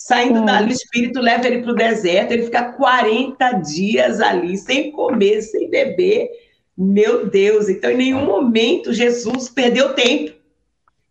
Saindo 0.00 0.46
dali, 0.46 0.70
o 0.70 0.72
Espírito 0.72 1.20
leva 1.20 1.46
ele 1.46 1.60
para 1.60 1.72
o 1.72 1.74
deserto, 1.74 2.32
ele 2.32 2.44
fica 2.44 2.72
40 2.72 3.52
dias 3.52 4.18
ali, 4.18 4.56
sem 4.56 4.90
comer, 4.90 5.42
sem 5.42 5.68
beber. 5.68 6.30
Meu 6.76 7.26
Deus, 7.26 7.68
então 7.68 7.90
em 7.90 7.98
nenhum 7.98 8.24
momento 8.24 8.94
Jesus 8.94 9.50
perdeu 9.50 9.92
tempo. 9.92 10.32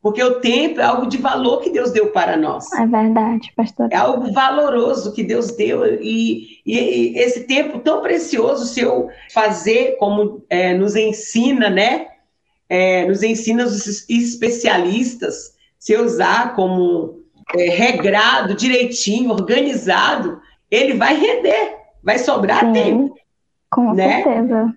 Porque 0.02 0.24
o 0.24 0.40
tempo 0.40 0.82
é 0.82 0.84
algo 0.84 1.06
de 1.06 1.18
valor 1.18 1.62
que 1.62 1.70
Deus 1.70 1.92
deu 1.92 2.08
para 2.08 2.36
nós. 2.36 2.66
É 2.74 2.88
verdade, 2.88 3.54
pastor. 3.56 3.90
É 3.92 3.96
algo 3.96 4.32
valoroso 4.32 5.14
que 5.14 5.24
Deus 5.24 5.52
deu. 5.52 5.86
E, 6.02 6.60
e, 6.66 6.80
e 6.80 7.20
esse 7.20 7.42
tempo 7.46 7.80
tão 7.80 8.02
precioso, 8.02 8.66
se 8.66 8.82
eu 8.82 9.10
fazer 9.32 9.98
como 9.98 10.44
é, 10.50 10.74
nos 10.74 10.96
ensina, 10.96 11.70
né? 11.70 12.08
É, 12.68 13.06
nos 13.06 13.22
ensina 13.22 13.66
os 13.66 14.10
especialistas, 14.10 15.54
se 15.78 15.94
eu 15.94 16.04
usar 16.06 16.56
como 16.56 17.19
é, 17.56 17.70
regrado, 17.70 18.54
direitinho, 18.54 19.32
organizado, 19.32 20.42
ele 20.70 20.94
vai 20.94 21.16
render, 21.16 21.78
vai 22.04 22.18
sobrar 22.18 22.66
Sim, 22.66 22.74
tempo. 22.74 23.16
Com 23.72 23.94
né? 23.94 24.24
certeza. 24.24 24.74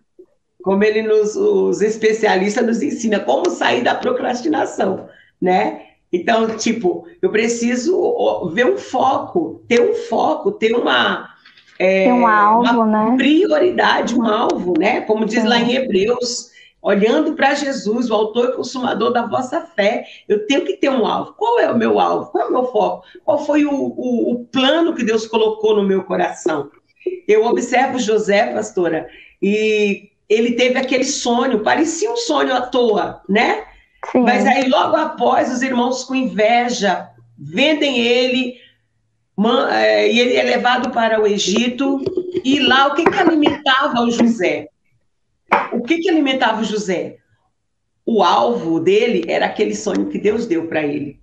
Como 0.62 0.85
ele 0.85 1.02
nos, 1.02 1.35
os 1.35 1.82
especialistas 1.82 2.64
nos 2.64 2.82
ensina 2.82 3.18
como 3.20 3.50
sair 3.50 3.82
da 3.82 3.94
procrastinação, 3.94 5.08
né? 5.40 5.82
Então, 6.12 6.56
tipo, 6.56 7.06
eu 7.20 7.30
preciso 7.30 8.50
ver 8.52 8.66
um 8.66 8.76
foco, 8.76 9.62
ter 9.66 9.80
um 9.80 9.94
foco, 9.94 10.52
ter 10.52 10.74
uma, 10.74 11.30
é, 11.78 12.12
um 12.12 12.26
alvo, 12.26 12.82
uma 12.82 13.11
né? 13.11 13.16
prioridade, 13.16 14.14
um 14.14 14.24
alvo, 14.24 14.74
né? 14.78 15.00
Como 15.00 15.24
diz 15.24 15.42
Sim. 15.42 15.48
lá 15.48 15.58
em 15.58 15.74
Hebreus, 15.74 16.51
olhando 16.82 17.34
para 17.34 17.54
Jesus, 17.54 18.10
o 18.10 18.14
autor 18.14 18.50
e 18.50 18.56
consumador 18.56 19.12
da 19.12 19.24
vossa 19.24 19.60
fé, 19.60 20.04
eu 20.28 20.46
tenho 20.46 20.64
que 20.64 20.76
ter 20.76 20.90
um 20.90 21.06
alvo. 21.06 21.34
Qual 21.34 21.60
é 21.60 21.70
o 21.70 21.78
meu 21.78 22.00
alvo? 22.00 22.32
Qual 22.32 22.44
é 22.44 22.48
o 22.48 22.52
meu 22.52 22.64
foco? 22.72 23.06
Qual 23.24 23.46
foi 23.46 23.64
o, 23.64 23.72
o, 23.72 24.32
o 24.32 24.44
plano 24.46 24.92
que 24.92 25.04
Deus 25.04 25.24
colocou 25.26 25.76
no 25.76 25.84
meu 25.84 26.02
coração? 26.02 26.68
Eu 27.28 27.44
observo 27.46 27.98
José, 28.00 28.52
pastora, 28.52 29.08
e 29.40 30.10
ele 30.28 30.52
teve 30.52 30.78
aquele 30.78 31.04
sonho, 31.04 31.62
parecia 31.62 32.10
um 32.10 32.16
sonho 32.16 32.54
à 32.54 32.62
toa, 32.62 33.22
né? 33.28 33.64
Sim. 34.10 34.22
Mas 34.22 34.44
aí, 34.44 34.68
logo 34.68 34.96
após, 34.96 35.52
os 35.52 35.62
irmãos 35.62 36.02
com 36.04 36.14
inveja 36.14 37.08
vendem 37.38 37.98
ele, 37.98 38.56
é, 39.70 40.10
e 40.10 40.18
ele 40.18 40.36
é 40.36 40.42
levado 40.42 40.90
para 40.90 41.20
o 41.20 41.26
Egito, 41.26 42.00
e 42.44 42.58
lá 42.58 42.88
o 42.88 42.94
que, 42.94 43.04
que 43.04 43.18
alimentava 43.18 44.00
o 44.00 44.10
José? 44.10 44.68
O 45.72 45.82
que, 45.82 45.98
que 45.98 46.10
alimentava 46.10 46.60
o 46.60 46.64
José? 46.64 47.18
O 48.04 48.22
alvo 48.22 48.80
dele 48.80 49.24
era 49.28 49.46
aquele 49.46 49.74
sonho 49.74 50.08
que 50.08 50.18
Deus 50.18 50.46
deu 50.46 50.66
para 50.66 50.82
ele. 50.82 51.20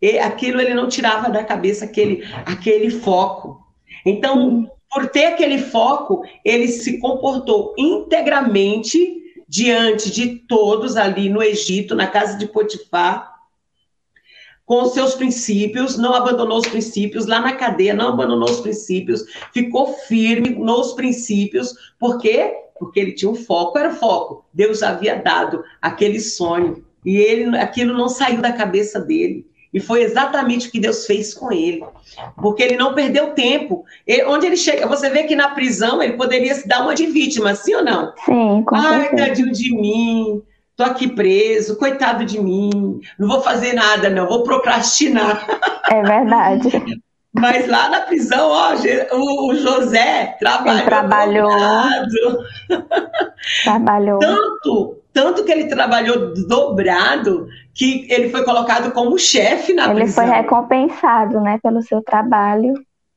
E 0.00 0.18
aquilo 0.18 0.60
ele 0.60 0.74
não 0.74 0.88
tirava 0.88 1.30
da 1.30 1.44
cabeça 1.44 1.84
aquele, 1.84 2.24
aquele 2.46 2.90
foco. 2.90 3.64
Então, 4.04 4.70
por 4.90 5.08
ter 5.08 5.26
aquele 5.26 5.58
foco, 5.58 6.22
ele 6.44 6.68
se 6.68 6.98
comportou 6.98 7.74
integramente 7.78 9.22
diante 9.48 10.10
de 10.10 10.36
todos 10.48 10.96
ali 10.96 11.28
no 11.28 11.42
Egito, 11.42 11.94
na 11.94 12.06
casa 12.06 12.38
de 12.38 12.46
Potifar, 12.46 13.32
com 14.64 14.86
seus 14.86 15.14
princípios, 15.14 15.98
não 15.98 16.14
abandonou 16.14 16.58
os 16.58 16.66
princípios, 16.66 17.26
lá 17.26 17.40
na 17.40 17.52
cadeia 17.52 17.92
não 17.92 18.08
abandonou 18.08 18.48
os 18.48 18.60
princípios, 18.60 19.24
ficou 19.52 19.92
firme 19.92 20.50
nos 20.50 20.92
princípios, 20.94 21.74
porque 21.98 22.54
porque 22.82 22.98
ele 22.98 23.12
tinha 23.12 23.30
um 23.30 23.34
foco, 23.36 23.78
era 23.78 23.94
foco. 23.94 24.44
Deus 24.52 24.82
havia 24.82 25.14
dado 25.14 25.62
aquele 25.80 26.18
sonho 26.18 26.84
e 27.06 27.16
ele, 27.16 27.56
aquilo 27.56 27.96
não 27.96 28.08
saiu 28.08 28.42
da 28.42 28.50
cabeça 28.50 28.98
dele. 28.98 29.46
E 29.72 29.78
foi 29.78 30.02
exatamente 30.02 30.66
o 30.66 30.70
que 30.72 30.80
Deus 30.80 31.06
fez 31.06 31.32
com 31.32 31.52
ele. 31.52 31.84
Porque 32.36 32.60
ele 32.60 32.76
não 32.76 32.92
perdeu 32.92 33.34
tempo. 33.34 33.84
Ele, 34.04 34.24
onde 34.24 34.46
ele 34.46 34.56
chega, 34.56 34.84
você 34.88 35.08
vê 35.10 35.22
que 35.22 35.36
na 35.36 35.50
prisão 35.50 36.02
ele 36.02 36.14
poderia 36.14 36.52
se 36.56 36.66
dar 36.66 36.82
uma 36.82 36.92
de 36.92 37.06
vítima, 37.06 37.54
sim 37.54 37.76
ou 37.76 37.84
não? 37.84 38.12
Sim, 38.24 38.64
com 38.66 38.74
Ai, 38.74 39.14
tadinho 39.14 39.52
de 39.52 39.72
mim. 39.72 40.42
tô 40.76 40.82
aqui 40.82 41.06
preso, 41.06 41.78
coitado 41.78 42.24
de 42.24 42.40
mim, 42.40 43.00
não 43.16 43.28
vou 43.28 43.42
fazer 43.42 43.74
nada, 43.74 44.10
não, 44.10 44.26
vou 44.26 44.42
procrastinar. 44.42 45.46
É 45.88 46.02
verdade. 46.02 46.68
Mas 47.34 47.66
lá 47.66 47.88
na 47.88 48.00
prisão, 48.00 48.50
ó, 48.50 48.74
o 49.14 49.54
José 49.54 50.36
trabalhou. 50.38 50.84
trabalhou. 50.84 51.50
Trabalhou. 53.64 54.18
Tanto, 54.18 55.02
tanto 55.12 55.44
que 55.44 55.50
ele 55.50 55.66
trabalhou 55.66 56.32
dobrado 56.46 57.48
que 57.74 58.06
ele 58.10 58.28
foi 58.28 58.44
colocado 58.44 58.92
como 58.92 59.18
chefe 59.18 59.72
na 59.72 59.90
ele 59.90 60.02
prisão. 60.02 60.24
Ele 60.24 60.32
foi 60.32 60.42
recompensado, 60.42 61.40
né, 61.40 61.58
pelo 61.62 61.82
seu 61.82 62.02
trabalho. 62.02 62.74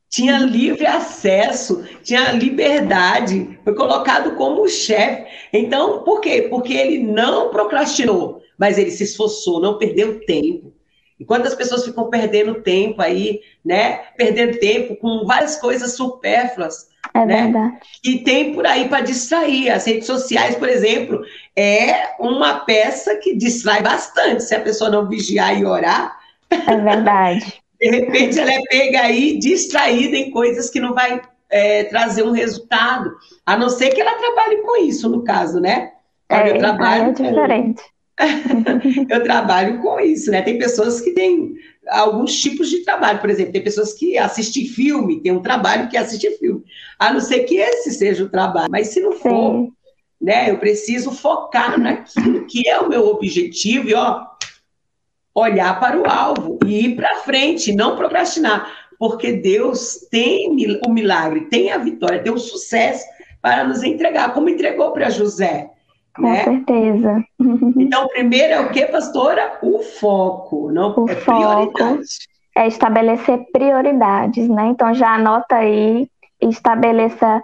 Tinha 0.09 0.37
livre 0.39 0.85
acesso, 0.85 1.83
tinha 2.01 2.31
liberdade, 2.31 3.59
foi 3.63 3.75
colocado 3.75 4.35
como 4.35 4.67
chefe. 4.69 5.25
Então, 5.51 6.03
por 6.03 6.21
quê? 6.21 6.47
Porque 6.49 6.73
ele 6.73 7.03
não 7.03 7.49
procrastinou, 7.49 8.41
mas 8.57 8.77
ele 8.77 8.91
se 8.91 9.03
esforçou, 9.03 9.59
não 9.59 9.77
perdeu 9.77 10.25
tempo. 10.25 10.74
Enquanto 11.19 11.47
as 11.47 11.55
pessoas 11.55 11.85
ficam 11.85 12.09
perdendo 12.09 12.61
tempo 12.61 13.01
aí, 13.01 13.41
né? 13.63 14.01
Perdendo 14.17 14.59
tempo 14.59 14.95
com 14.97 15.25
várias 15.25 15.55
coisas 15.57 15.95
supérfluas. 15.95 16.89
É 17.13 17.25
né? 17.25 17.43
verdade. 17.43 17.77
E 18.03 18.19
tem 18.19 18.53
por 18.53 18.65
aí 18.65 18.89
para 18.89 19.01
distrair. 19.01 19.69
As 19.69 19.85
redes 19.85 20.05
sociais, 20.05 20.55
por 20.55 20.67
exemplo, 20.67 21.21
é 21.55 22.15
uma 22.19 22.59
peça 22.59 23.15
que 23.17 23.35
distrai 23.35 23.81
bastante. 23.81 24.43
Se 24.43 24.55
a 24.55 24.59
pessoa 24.59 24.89
não 24.89 25.07
vigiar 25.07 25.57
e 25.57 25.65
orar. 25.65 26.17
É 26.49 26.77
verdade. 26.77 27.61
de 27.79 27.89
repente 27.89 28.39
ela 28.39 28.51
é 28.51 28.61
pega 28.69 29.01
aí, 29.01 29.37
distraída 29.37 30.17
em 30.17 30.31
coisas 30.31 30.69
que 30.69 30.79
não 30.79 30.93
vai 30.93 31.21
é, 31.49 31.85
trazer 31.85 32.23
um 32.23 32.31
resultado. 32.31 33.15
A 33.45 33.55
não 33.55 33.69
ser 33.69 33.89
que 33.91 34.01
ela 34.01 34.17
trabalhe 34.17 34.57
com 34.61 34.83
isso, 34.83 35.09
no 35.09 35.23
caso, 35.23 35.59
né? 35.59 35.91
é, 36.29 36.51
eu 36.51 36.57
trabalho 36.57 37.09
é 37.09 37.11
diferente. 37.11 37.83
Eu 39.09 39.23
trabalho 39.23 39.81
com 39.81 39.99
isso, 39.99 40.31
né? 40.31 40.41
Tem 40.41 40.57
pessoas 40.57 41.01
que 41.01 41.11
têm 41.11 41.55
alguns 41.87 42.39
tipos 42.39 42.69
de 42.69 42.83
trabalho, 42.83 43.19
por 43.19 43.29
exemplo, 43.29 43.53
tem 43.53 43.63
pessoas 43.63 43.93
que 43.93 44.17
assistem 44.17 44.67
filme, 44.67 45.21
tem 45.21 45.31
um 45.31 45.41
trabalho 45.41 45.89
que 45.89 45.97
assiste 45.97 46.29
filme, 46.37 46.63
a 46.97 47.13
não 47.13 47.19
ser 47.19 47.41
que 47.41 47.57
esse 47.57 47.91
seja 47.91 48.23
o 48.23 48.29
trabalho, 48.29 48.71
mas 48.71 48.87
se 48.87 48.99
não 48.99 49.11
for, 49.11 49.53
Sim. 49.53 49.73
né, 50.19 50.49
eu 50.49 50.57
preciso 50.57 51.11
focar 51.11 51.79
naquilo 51.79 52.45
que 52.47 52.67
é 52.67 52.79
o 52.79 52.89
meu 52.89 53.05
objetivo 53.07 53.89
e, 53.89 53.93
ó, 53.93 54.25
olhar 55.33 55.79
para 55.79 55.99
o 55.99 56.09
alvo 56.09 56.57
e 56.65 56.85
ir 56.85 56.95
para 56.95 57.17
frente, 57.17 57.75
não 57.75 57.97
procrastinar, 57.97 58.87
porque 58.97 59.33
Deus 59.33 60.07
tem 60.09 60.49
o 60.87 60.89
milagre, 60.89 61.49
tem 61.49 61.71
a 61.71 61.77
vitória, 61.77 62.23
tem 62.23 62.31
o 62.31 62.39
sucesso 62.39 63.05
para 63.41 63.63
nos 63.65 63.83
entregar, 63.83 64.33
como 64.33 64.49
entregou 64.49 64.91
para 64.91 65.09
José. 65.09 65.69
Com 66.15 66.21
né? 66.21 66.43
certeza. 66.43 67.23
Então, 67.77 68.07
primeiro 68.07 68.53
é 68.53 68.59
o 68.61 68.71
que, 68.71 68.85
pastora? 68.85 69.59
O 69.61 69.79
foco, 69.79 70.71
não 70.71 70.95
o 70.95 71.09
é 71.09 71.15
foco 71.15 71.99
É 72.55 72.67
estabelecer 72.67 73.45
prioridades, 73.51 74.47
né? 74.47 74.67
Então 74.67 74.93
já 74.93 75.13
anota 75.15 75.57
aí 75.57 76.09
e 76.41 76.49
estabeleça 76.49 77.41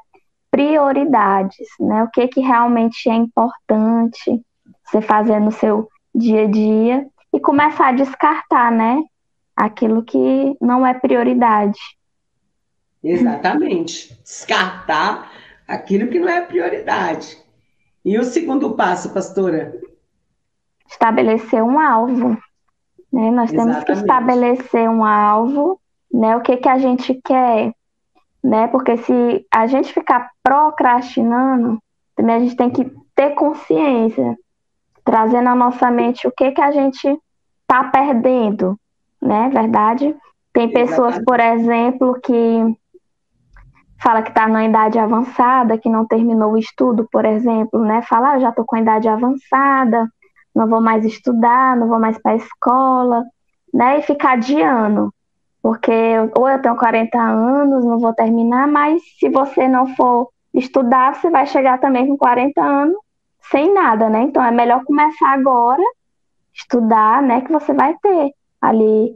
prioridades, 0.49 1.67
né? 1.79 2.03
O 2.03 2.09
que 2.09 2.27
que 2.27 2.39
realmente 2.39 3.09
é 3.09 3.13
importante 3.13 4.41
você 4.85 5.01
fazer 5.01 5.39
no 5.39 5.51
seu 5.51 5.89
dia 6.13 6.43
a 6.43 6.47
dia 6.47 7.05
e 7.33 7.39
começar 7.39 7.89
a 7.89 7.93
descartar, 7.93 8.71
né? 8.71 9.01
Aquilo 9.55 10.03
que 10.03 10.55
não 10.61 10.85
é 10.85 10.93
prioridade. 10.93 11.79
Exatamente. 13.03 14.17
Descartar 14.23 15.31
aquilo 15.67 16.07
que 16.07 16.19
não 16.19 16.29
é 16.29 16.41
prioridade. 16.41 17.37
E 18.03 18.17
o 18.17 18.23
segundo 18.23 18.71
passo, 18.71 19.13
pastora? 19.13 19.79
Estabelecer 20.87 21.63
um 21.63 21.79
alvo. 21.79 22.37
Né? 23.11 23.29
Nós 23.31 23.51
temos 23.51 23.67
Exatamente. 23.67 23.85
que 23.85 23.91
estabelecer 23.91 24.89
um 24.89 25.03
alvo, 25.05 25.79
né? 26.11 26.35
O 26.35 26.41
que, 26.41 26.57
que 26.57 26.69
a 26.69 26.77
gente 26.77 27.13
quer, 27.23 27.73
né? 28.43 28.67
Porque 28.67 28.97
se 28.97 29.45
a 29.51 29.67
gente 29.67 29.93
ficar 29.93 30.31
procrastinando, 30.41 31.77
também 32.15 32.35
a 32.35 32.39
gente 32.39 32.55
tem 32.55 32.69
que 32.69 32.91
ter 33.15 33.31
consciência, 33.31 34.37
trazer 35.03 35.41
na 35.41 35.53
nossa 35.53 35.91
mente 35.91 36.27
o 36.27 36.31
que, 36.31 36.51
que 36.51 36.61
a 36.61 36.71
gente 36.71 37.07
está 37.61 37.83
perdendo, 37.85 38.79
né? 39.21 39.49
Verdade? 39.49 40.15
Tem 40.53 40.69
pessoas, 40.69 41.17
por 41.23 41.39
exemplo, 41.39 42.19
que 42.21 42.77
fala 44.01 44.21
que 44.21 44.29
está 44.29 44.47
na 44.47 44.65
idade 44.65 44.97
avançada, 44.97 45.77
que 45.77 45.89
não 45.89 46.05
terminou 46.05 46.53
o 46.53 46.57
estudo, 46.57 47.07
por 47.11 47.23
exemplo, 47.23 47.79
né? 47.83 48.01
Fala, 48.01 48.31
ah, 48.31 48.39
já 48.39 48.49
estou 48.49 48.65
com 48.65 48.75
a 48.75 48.81
idade 48.81 49.07
avançada, 49.07 50.07
não 50.55 50.67
vou 50.67 50.81
mais 50.81 51.05
estudar, 51.05 51.77
não 51.77 51.87
vou 51.87 51.99
mais 51.99 52.17
para 52.17 52.31
a 52.33 52.35
escola, 52.35 53.23
né? 53.73 53.99
E 53.99 54.01
ficar 54.01 54.33
adiando, 54.33 55.13
porque 55.61 55.91
ou 56.35 56.49
eu 56.49 56.61
tenho 56.61 56.75
40 56.75 57.17
anos, 57.17 57.85
não 57.85 57.99
vou 57.99 58.13
terminar, 58.13 58.67
mas 58.67 59.01
se 59.19 59.29
você 59.29 59.67
não 59.67 59.95
for 59.95 60.29
estudar, 60.53 61.15
você 61.15 61.29
vai 61.29 61.45
chegar 61.45 61.79
também 61.79 62.07
com 62.07 62.17
40 62.17 62.61
anos 62.61 62.97
sem 63.51 63.73
nada, 63.73 64.09
né? 64.09 64.23
Então 64.23 64.43
é 64.43 64.51
melhor 64.51 64.83
começar 64.83 65.31
agora, 65.33 65.83
estudar, 66.53 67.21
né? 67.21 67.41
Que 67.41 67.51
você 67.51 67.73
vai 67.73 67.95
ter 68.01 68.31
ali 68.59 69.15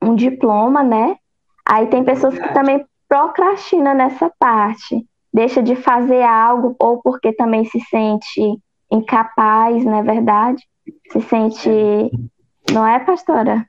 um 0.00 0.14
diploma, 0.14 0.82
né? 0.82 1.16
Aí 1.66 1.86
tem 1.86 2.04
pessoas 2.04 2.38
que 2.38 2.54
também 2.54 2.84
procrastina 3.10 3.92
nessa 3.92 4.32
parte, 4.38 5.04
deixa 5.34 5.60
de 5.60 5.74
fazer 5.74 6.22
algo 6.22 6.76
ou 6.78 7.02
porque 7.02 7.32
também 7.32 7.64
se 7.64 7.80
sente 7.80 8.56
incapaz, 8.90 9.84
não 9.84 9.98
é 9.98 10.02
verdade? 10.02 10.62
Se 11.10 11.20
sente, 11.20 11.68
não 12.72 12.86
é, 12.86 13.00
pastora? 13.00 13.66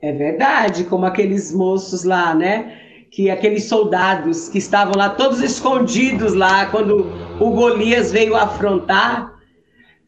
É 0.00 0.10
verdade, 0.10 0.82
como 0.84 1.06
aqueles 1.06 1.54
moços 1.54 2.02
lá, 2.02 2.34
né? 2.34 2.80
Que 3.12 3.30
aqueles 3.30 3.64
soldados 3.64 4.48
que 4.48 4.58
estavam 4.58 4.94
lá 4.96 5.10
todos 5.10 5.40
escondidos 5.40 6.34
lá 6.34 6.66
quando 6.66 7.06
o 7.38 7.50
Golias 7.52 8.10
veio 8.10 8.34
afrontar, 8.34 9.31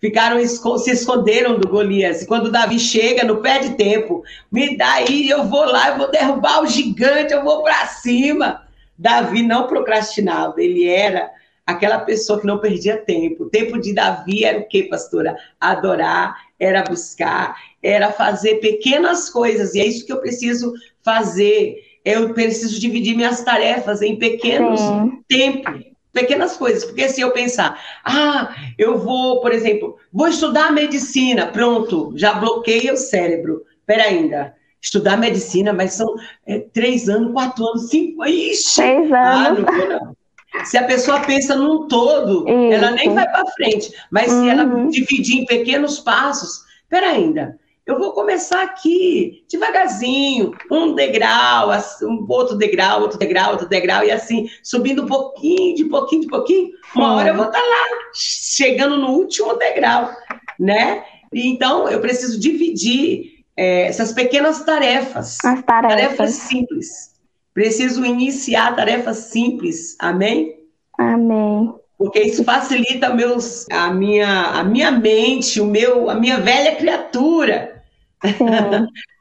ficaram 0.05 0.39
se 0.47 0.91
esconderam 0.91 1.59
do 1.59 1.67
Golias. 1.67 2.21
E 2.21 2.27
quando 2.27 2.53
Davi 2.53 2.79
chega, 2.79 3.25
não 3.25 3.41
perde 3.41 3.71
tempo. 3.71 4.23
Me 4.53 4.77
dá 4.77 4.97
aí, 4.97 5.31
eu 5.31 5.45
vou 5.45 5.65
lá, 5.65 5.89
eu 5.89 5.97
vou 5.97 6.11
derrubar 6.11 6.63
o 6.63 6.67
gigante, 6.67 7.33
eu 7.33 7.43
vou 7.43 7.63
para 7.63 7.87
cima. 7.87 8.69
Davi 8.99 9.43
não 9.43 9.67
procrastinava, 9.67 10.63
ele 10.63 10.87
era 10.87 11.31
aquela 11.67 12.01
pessoa 12.01 12.39
que 12.39 12.47
não 12.47 12.59
perdia 12.59 12.99
tempo. 12.99 13.45
O 13.45 13.49
tempo 13.49 13.81
de 13.81 13.95
Davi 13.95 14.45
era 14.45 14.59
o 14.59 14.69
que, 14.69 14.83
pastora? 14.83 15.39
Adorar, 15.59 16.37
era 16.61 16.83
buscar, 16.83 17.57
era 17.83 18.13
fazer 18.13 18.57
pequenas 18.57 19.31
coisas. 19.31 19.75
E 19.75 19.81
é 19.81 19.87
isso 19.87 20.05
que 20.05 20.13
eu 20.13 20.21
preciso 20.21 20.75
fazer. 21.03 21.79
Eu 22.05 22.35
preciso 22.35 22.79
dividir 22.79 23.17
minhas 23.17 23.43
tarefas 23.43 24.03
em 24.03 24.19
pequenos 24.19 24.81
Sim. 24.81 25.23
tempos 25.27 25.94
pequenas 26.15 26.57
coisas, 26.57 26.85
porque 26.85 27.09
se 27.09 27.21
eu 27.21 27.33
pensar, 27.33 27.79
ah, 28.05 28.55
eu 28.79 28.97
vou, 28.97 29.41
por 29.41 29.53
exemplo, 29.53 29.99
vou 30.13 30.29
estudar 30.29 30.73
medicina, 30.73 31.49
pronto, 31.49 32.13
já 32.17 32.33
bloqueia 32.35 32.95
o 32.95 32.97
cérebro. 32.97 33.63
Pera 33.85 34.05
ainda, 34.05 34.55
estudar 34.81 35.19
medicina, 35.19 35.73
mas 35.73 35.93
são 35.93 36.15
é, 36.47 36.61
três 36.73 37.09
anos, 37.09 37.33
quatro 37.33 37.67
anos, 37.67 37.91
cinco, 37.91 38.25
ixi, 38.25 38.77
três 38.77 39.13
anos. 39.13 39.13
Ah, 39.13 39.51
não, 39.51 39.89
não. 39.89 40.17
Se 40.65 40.79
a 40.79 40.85
pessoa 40.85 41.21
pensa 41.21 41.57
num 41.57 41.89
todo, 41.89 42.49
Isso. 42.49 42.73
ela 42.73 42.93
nem 42.93 43.13
vai 43.13 43.29
para 43.29 43.45
frente. 43.53 43.93
Mas 44.11 44.31
uhum. 44.31 44.43
se 44.43 44.49
ela 44.49 44.65
uhum. 44.65 44.89
dividir 44.89 45.41
em 45.41 45.47
pequenos 45.47 45.99
passos, 45.99 46.63
pera 46.89 47.09
ainda, 47.09 47.59
eu 47.87 47.99
vou 47.99 48.13
começar 48.13 48.63
aqui, 48.63 49.45
devagarzinho, 49.49 50.53
um 50.71 50.95
degrau, 50.95 51.69
um 52.03 52.25
outro 52.29 52.57
degrau, 52.57 53.03
outro 53.03 53.19
degrau, 53.19 53.53
outro 53.53 53.69
degrau, 53.69 54.03
e 54.03 54.11
assim, 54.11 54.49
subindo 54.63 55.03
um 55.03 55.07
pouquinho, 55.07 55.77
de 55.77 55.85
pouquinho, 55.85 56.23
de 56.23 56.29
pouquinho. 56.29 56.71
Uma 56.97 57.15
hora 57.15 57.29
eu 57.29 57.37
vou 57.37 57.45
estar 57.45 57.61
tá 57.61 57.65
lá, 57.65 58.11
chegando 58.15 58.97
no 58.97 59.11
último 59.11 59.55
degrau, 59.57 60.11
né? 60.59 61.05
Então, 61.31 61.87
eu 61.89 62.01
preciso 62.01 62.41
dividir 62.41 63.45
é, 63.55 63.83
essas 63.83 64.13
pequenas 64.13 64.65
tarefas. 64.65 65.37
As 65.45 65.63
tarefas. 65.63 65.95
Tarefas 65.95 66.31
simples. 66.31 67.15
Preciso 67.53 68.05
iniciar 68.05 68.75
tarefas 68.75 69.19
simples. 69.19 69.95
Amém? 69.99 70.59
Amém 70.99 71.75
porque 71.97 72.21
isso 72.21 72.45
facilita 72.45 73.15
meus, 73.15 73.67
a, 73.71 73.91
minha, 73.91 74.29
a 74.29 74.65
minha 74.65 74.91
mente, 74.91 75.61
o 75.61 75.65
meu, 75.65 76.11
a 76.11 76.15
minha 76.15 76.39
velha 76.39 76.75
criatura 76.75 77.74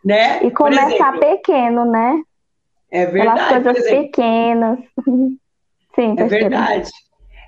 né? 0.04 0.44
E 0.44 0.52
começar 0.52 1.20
pequeno, 1.20 1.86
né? 1.86 2.22
É 2.92 3.06
verdade. 3.06 3.48
Pelas 3.48 3.64
coisas 3.64 3.90
pequenas. 3.90 4.80
Sim, 5.96 6.16
é 6.18 6.24
verdade. 6.26 6.90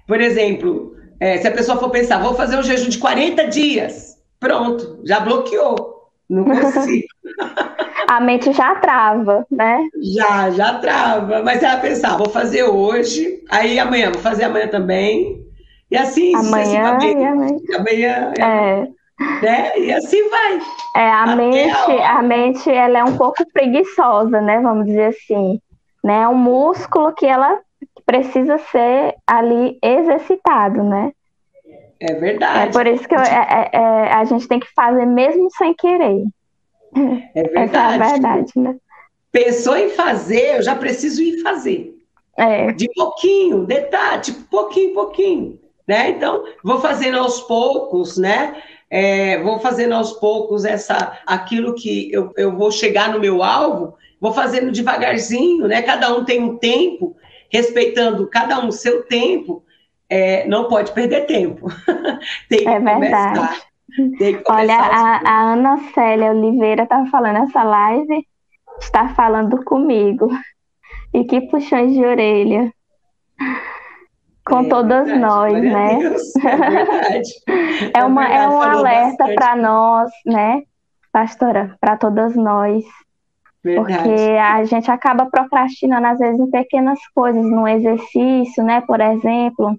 Por 0.08 0.22
exemplo, 0.22 0.96
é, 1.20 1.38
se 1.38 1.48
a 1.48 1.52
pessoa 1.52 1.80
for 1.80 1.90
pensar, 1.90 2.22
vou 2.22 2.36
fazer 2.36 2.58
um 2.58 2.64
jejum 2.64 2.90
de 2.90 3.00
40 3.00 3.48
dias, 3.48 4.18
pronto, 4.40 5.00
já 5.04 5.20
bloqueou. 5.20 6.12
Não 6.30 6.44
consigo. 6.44 7.08
a 8.08 8.22
mente 8.22 8.52
já 8.54 8.76
trava, 8.76 9.46
né? 9.50 9.88
Já, 10.02 10.50
já 10.52 10.80
trava. 10.80 11.42
Mas 11.44 11.64
ela 11.64 11.80
pensar, 11.80 12.18
vou 12.18 12.30
fazer 12.30 12.64
hoje, 12.64 13.44
aí 13.50 13.80
amanhã, 13.80 14.12
vou 14.12 14.22
fazer 14.22 14.46
amanhã 14.46 14.68
também. 14.68 15.44
E 15.90 15.98
assim 15.98 16.36
amanhã, 16.36 16.98
e 17.02 17.26
amanhã. 17.26 17.58
amanhã 17.76 18.34
é. 18.40 18.88
Né? 19.20 19.80
E 19.80 19.94
assim 19.94 20.30
vai. 20.30 20.60
É, 20.96 21.10
a 21.10 21.36
mente, 21.36 21.92
a, 22.02 22.20
a 22.20 22.22
mente 22.22 22.70
ela 22.70 23.00
é 23.00 23.04
um 23.04 23.18
pouco 23.18 23.46
preguiçosa, 23.54 24.42
né? 24.42 24.60
Vamos 24.60 24.86
dizer 24.86 25.06
assim. 25.06 25.60
Né? 26.04 26.22
É 26.22 26.28
um 26.28 26.36
músculo 26.36 27.14
que 27.14 27.26
ela 27.26 27.60
precisa 28.06 28.58
ser 28.58 29.16
ali 29.26 29.78
exercitado, 29.82 30.84
né? 30.84 31.12
É 32.00 32.14
verdade. 32.14 32.70
É 32.70 32.72
por 32.72 32.86
isso 32.86 33.08
que 33.08 33.16
eu, 33.16 33.20
é, 33.20 33.70
é, 33.72 33.78
é 33.78 34.14
a 34.14 34.24
gente 34.26 34.48
tem 34.48 34.60
que 34.60 34.72
fazer 34.76 35.06
mesmo 35.06 35.50
sem 35.52 35.74
querer. 35.74 36.24
É 37.34 37.44
verdade. 37.44 37.56
Essa 37.56 37.78
é 37.78 37.80
a 37.80 38.12
verdade, 38.12 38.52
né? 38.58 38.76
Pensou 39.32 39.76
em 39.76 39.90
fazer, 39.90 40.58
eu 40.58 40.62
já 40.62 40.76
preciso 40.76 41.22
ir 41.22 41.42
fazer. 41.42 41.94
É. 42.38 42.72
De 42.74 42.90
pouquinho, 42.94 43.66
detalhe, 43.66 44.22
tipo, 44.22 44.44
pouquinho, 44.44 44.94
pouquinho. 44.94 45.60
Né? 45.88 46.10
Então, 46.10 46.44
vou 46.64 46.80
fazendo 46.80 47.20
aos 47.20 47.42
poucos, 47.42 48.18
né? 48.18 48.62
É, 48.98 49.44
vou 49.44 49.60
fazendo 49.60 49.94
aos 49.94 50.14
poucos 50.14 50.64
essa, 50.64 51.20
aquilo 51.26 51.76
que 51.76 52.10
eu, 52.14 52.32
eu 52.38 52.56
vou 52.56 52.72
chegar 52.72 53.12
no 53.12 53.20
meu 53.20 53.44
alvo, 53.44 53.98
vou 54.22 54.32
fazendo 54.32 54.72
devagarzinho, 54.72 55.68
né? 55.68 55.82
Cada 55.82 56.16
um 56.16 56.24
tem 56.24 56.42
um 56.42 56.58
tempo, 56.58 57.14
respeitando 57.52 58.30
cada 58.30 58.58
um 58.64 58.72
seu 58.72 59.04
tempo, 59.04 59.66
é, 60.10 60.48
não 60.48 60.70
pode 60.70 60.94
perder 60.94 61.26
tempo. 61.26 61.68
tem 62.48 62.60
que 62.60 62.70
é 62.70 62.80
verdade. 62.80 63.36
começar. 63.36 63.62
Tem 64.18 64.38
que 64.38 64.44
Olha, 64.50 64.78
a, 64.78 65.30
a, 65.30 65.52
Ana 65.52 65.78
Célia 65.94 66.32
Oliveira 66.32 66.84
estava 66.84 67.06
falando 67.08 67.40
essa 67.40 67.64
live, 67.64 68.26
está 68.80 69.10
falando 69.10 69.62
comigo. 69.66 70.30
E 71.14 71.24
que 71.24 71.40
puxões 71.48 71.94
de 71.94 72.04
orelha. 72.04 72.74
Com 74.46 74.60
é, 74.60 74.70
todas 74.70 75.08
verdade, 75.08 75.20
nós, 75.20 75.64
né? 75.64 75.98
Deus, 75.98 76.36
é 76.36 76.56
verdade. 76.56 77.30
é, 77.96 78.04
uma, 78.04 78.28
é, 78.28 78.38
é 78.38 78.48
um 78.48 78.62
alerta 78.62 79.26
para 79.34 79.56
nós, 79.56 80.12
né, 80.26 80.62
pastora, 81.12 81.76
para 81.82 81.98
todas 81.98 82.36
nós. 82.36 82.84
Verdade. 83.64 83.98
Porque 83.98 84.22
a 84.40 84.64
gente 84.64 84.92
acaba 84.92 85.26
procrastinando, 85.26 86.06
às 86.06 86.20
vezes, 86.20 86.40
em 86.40 86.52
pequenas 86.52 87.00
coisas, 87.16 87.44
no 87.44 87.68
exercício, 87.68 88.64
né? 88.64 88.82
Por 88.82 89.02
exemplo, 89.02 89.76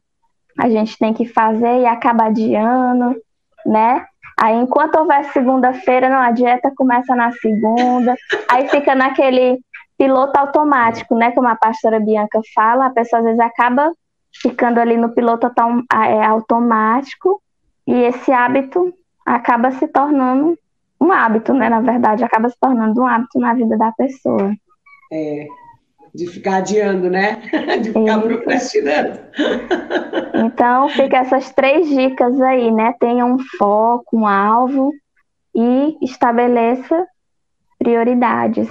a 0.59 0.69
gente 0.69 0.99
tem 0.99 1.15
que 1.15 1.25
fazer 1.25 1.83
e 1.83 1.87
acaba 1.87 2.25
adiando, 2.25 3.15
né? 3.65 4.05
Aí, 4.39 4.57
enquanto 4.57 4.97
houver 4.97 5.25
segunda-feira, 5.27 6.09
não, 6.09 6.19
a 6.19 6.33
dieta 6.33 6.73
começa 6.77 7.15
na 7.15 7.31
segunda, 7.33 8.15
aí 8.51 8.69
fica 8.69 8.95
naquele 8.95 9.59
piloto 9.97 10.39
automático, 10.39 11.15
né? 11.15 11.31
Como 11.31 11.49
a 11.49 11.55
pastora 11.55 12.01
Bianca 12.01 12.41
fala, 12.55 12.87
a 12.87 12.91
pessoa 12.91 13.21
às 13.21 13.25
vezes 13.25 13.41
acaba 13.41 13.93
ficando 14.43 14.79
ali 14.79 14.97
no 14.97 15.11
piloto 15.11 15.47
é, 15.93 16.25
automático 16.25 17.41
e 17.87 17.95
esse 17.95 18.33
hábito 18.33 18.93
acaba 19.25 19.71
se 19.73 19.87
tornando 19.89 20.59
um 21.01 21.13
hábito, 21.13 21.53
né? 21.53 21.69
Na 21.69 21.81
verdade, 21.81 22.25
acaba 22.25 22.49
se 22.49 22.57
tornando 22.61 23.01
um 23.01 23.07
hábito 23.07 23.39
na 23.39 23.55
vida 23.55 23.77
da 23.77 23.93
pessoa. 23.93 24.55
É, 25.13 25.47
de 26.15 26.27
ficar 26.27 26.57
adiando, 26.57 27.11
né? 27.11 27.43
De 27.83 27.93
ficar 27.93 28.19
Isso. 28.19 28.29
procrastinando. 28.29 29.19
Então, 30.39 30.89
fica 30.91 31.17
essas 31.17 31.51
três 31.53 31.89
dicas 31.89 32.39
aí, 32.43 32.71
né? 32.71 32.95
Tenha 33.01 33.25
um 33.25 33.39
foco, 33.39 34.19
um 34.19 34.27
alvo 34.27 34.93
e 35.55 35.97
estabeleça 36.03 37.07
prioridades. 37.79 38.69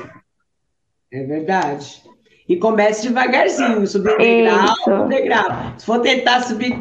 É 1.12 1.23
verdade. 1.23 2.04
E 2.47 2.58
comece 2.58 3.08
devagarzinho, 3.08 3.88
subir 3.88 4.17
degrau 4.17 4.75
por 4.84 5.08
degrau. 5.08 5.49
Se 5.77 5.86
for 5.86 5.99
tentar 5.99 6.41
subir, 6.41 6.79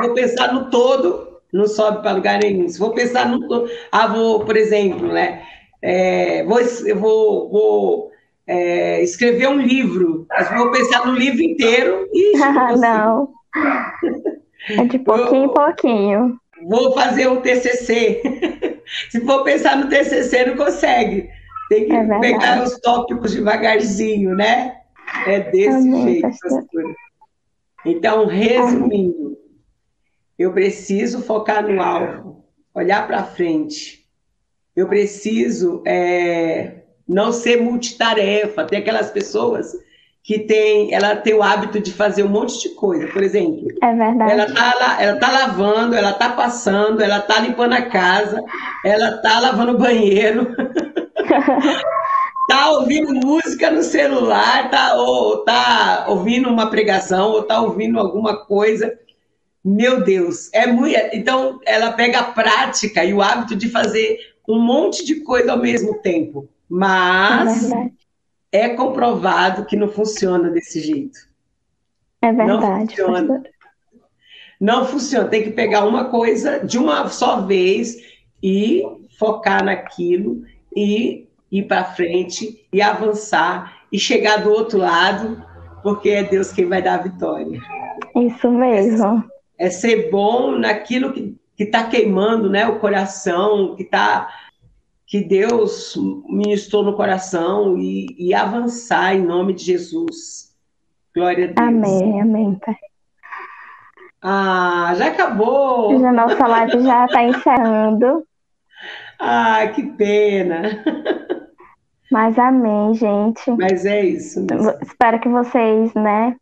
vou 0.00 0.14
pensar 0.14 0.54
no 0.54 0.70
todo, 0.70 1.40
não 1.52 1.66
sobe 1.66 2.02
para 2.02 2.12
lugar 2.12 2.38
nenhum. 2.38 2.68
Se 2.68 2.78
for 2.78 2.94
pensar 2.94 3.28
no 3.28 3.46
todo, 3.48 3.68
ah, 3.90 4.06
vou, 4.06 4.44
por 4.44 4.56
exemplo, 4.56 5.08
né? 5.08 5.42
É, 5.82 6.44
vou, 6.44 6.60
eu 6.60 6.96
vou, 6.96 7.50
vou 7.50 8.10
é, 8.46 9.02
escrever 9.02 9.48
um 9.48 9.60
livro, 9.60 10.26
mas 10.28 10.48
vou 10.56 10.70
pensar 10.70 11.06
no 11.06 11.14
livro 11.14 11.42
inteiro 11.42 12.08
e. 12.12 12.32
não. 12.78 13.30
É 14.70 14.84
de 14.84 14.98
pouquinho 14.98 15.44
em 15.44 15.52
pouquinho. 15.52 16.40
Vou 16.68 16.92
fazer 16.92 17.28
um 17.28 17.40
TCC. 17.40 18.22
Se 19.10 19.20
for 19.20 19.44
pensar 19.44 19.76
no 19.76 19.88
TCC, 19.88 20.46
não 20.46 20.56
consegue. 20.56 21.28
Tem 21.68 21.86
que 21.86 21.92
é 21.92 22.20
pegar 22.20 22.62
os 22.62 22.78
tópicos 22.80 23.32
devagarzinho, 23.32 24.34
né? 24.34 24.78
É 25.26 25.40
desse 25.40 25.68
Amém, 25.68 26.02
jeito, 26.02 26.28
pastora. 26.40 26.94
Então, 27.84 28.26
resumindo, 28.26 29.36
eu 30.38 30.52
preciso 30.52 31.22
focar 31.22 31.66
no 31.66 31.82
alvo, 31.82 32.44
olhar 32.74 33.06
para 33.06 33.24
frente. 33.24 34.06
Eu 34.74 34.88
preciso 34.88 35.82
é, 35.86 36.82
não 37.06 37.32
ser 37.32 37.60
multitarefa. 37.60 38.64
Tem 38.64 38.78
aquelas 38.78 39.10
pessoas 39.10 39.72
que 40.22 40.40
tem, 40.40 40.92
ela 40.92 41.16
tem 41.16 41.34
o 41.34 41.42
hábito 41.42 41.80
de 41.80 41.92
fazer 41.92 42.22
um 42.22 42.28
monte 42.28 42.60
de 42.60 42.74
coisa. 42.74 43.06
Por 43.08 43.22
exemplo, 43.22 43.66
é 43.82 43.94
verdade. 43.94 44.32
Ela 44.32 44.46
tá, 44.52 44.96
ela 45.00 45.18
tá 45.18 45.30
lavando, 45.30 45.94
ela 45.94 46.12
tá 46.12 46.30
passando, 46.30 47.00
ela 47.00 47.20
tá 47.20 47.40
limpando 47.40 47.72
a 47.72 47.82
casa, 47.82 48.42
ela 48.84 49.18
tá 49.18 49.40
lavando 49.40 49.72
o 49.72 49.78
banheiro. 49.78 50.54
tá 52.48 52.70
ouvindo 52.70 53.14
música 53.14 53.70
no 53.70 53.82
celular, 53.82 54.70
tá, 54.70 54.94
ou 54.96 55.44
tá 55.44 56.06
ouvindo 56.08 56.48
uma 56.48 56.70
pregação, 56.70 57.30
ou 57.30 57.42
tá 57.42 57.60
ouvindo 57.60 57.98
alguma 57.98 58.44
coisa. 58.44 58.98
Meu 59.64 60.02
Deus, 60.02 60.48
é 60.52 60.66
muito. 60.66 60.96
Então, 61.12 61.60
ela 61.66 61.92
pega 61.92 62.20
a 62.20 62.32
prática 62.32 63.04
e 63.04 63.12
o 63.12 63.20
hábito 63.20 63.54
de 63.54 63.68
fazer 63.68 64.18
um 64.48 64.58
monte 64.58 65.04
de 65.04 65.16
coisa 65.16 65.52
ao 65.52 65.58
mesmo 65.58 66.00
tempo. 66.00 66.48
Mas 66.68 67.70
é, 67.70 67.90
é 68.52 68.68
comprovado 68.70 69.66
que 69.66 69.76
não 69.76 69.88
funciona 69.88 70.48
desse 70.50 70.80
jeito. 70.80 71.18
É 72.22 72.32
verdade. 72.32 72.58
Não 72.58 72.86
funciona. 72.86 73.42
Não 74.60 74.86
funciona. 74.86 75.28
Tem 75.28 75.42
que 75.42 75.50
pegar 75.50 75.84
uma 75.84 76.06
coisa 76.06 76.64
de 76.64 76.78
uma 76.78 77.08
só 77.08 77.42
vez 77.42 77.96
e 78.42 78.82
focar 79.18 79.64
naquilo 79.64 80.44
e 80.74 81.26
ir 81.50 81.62
para 81.64 81.84
frente 81.84 82.66
e 82.72 82.82
avançar 82.82 83.78
e 83.92 83.98
chegar 83.98 84.42
do 84.42 84.50
outro 84.50 84.78
lado, 84.78 85.42
porque 85.82 86.10
é 86.10 86.22
Deus 86.22 86.52
quem 86.52 86.66
vai 86.66 86.82
dar 86.82 86.94
a 86.94 87.02
vitória. 87.02 87.60
Isso 88.14 88.50
mesmo. 88.50 89.24
É, 89.58 89.66
é 89.66 89.70
ser 89.70 90.10
bom 90.10 90.52
naquilo 90.52 91.12
que 91.12 91.36
está 91.58 91.84
queimando 91.84 92.50
né, 92.50 92.66
o 92.68 92.78
coração, 92.78 93.74
que 93.76 93.82
está 93.82 94.28
que 95.08 95.24
Deus 95.24 95.96
ministrou 96.28 96.82
no 96.82 96.94
coração 96.94 97.78
e, 97.78 98.14
e, 98.18 98.34
avançar 98.34 99.14
em 99.14 99.22
nome 99.22 99.54
de 99.54 99.64
Jesus. 99.64 100.54
Glória 101.14 101.46
a 101.46 101.46
Deus. 101.46 101.58
Amém, 101.58 102.20
amém, 102.20 102.54
Pai. 102.56 102.76
Ah, 104.20 104.92
já 104.96 105.06
acabou. 105.06 105.96
A 106.04 106.12
nossa 106.12 106.46
live 106.46 106.82
já 106.82 107.06
está 107.06 107.24
encerrando. 107.24 108.26
Ah, 109.18 109.66
que 109.74 109.82
pena. 109.82 110.62
Mas 112.10 112.38
amém, 112.38 112.94
gente. 112.94 113.50
Mas 113.52 113.84
é 113.84 114.04
isso. 114.04 114.44
Mesmo. 114.48 114.72
Espero 114.82 115.20
que 115.20 115.28
vocês, 115.28 115.92
né, 115.94 116.36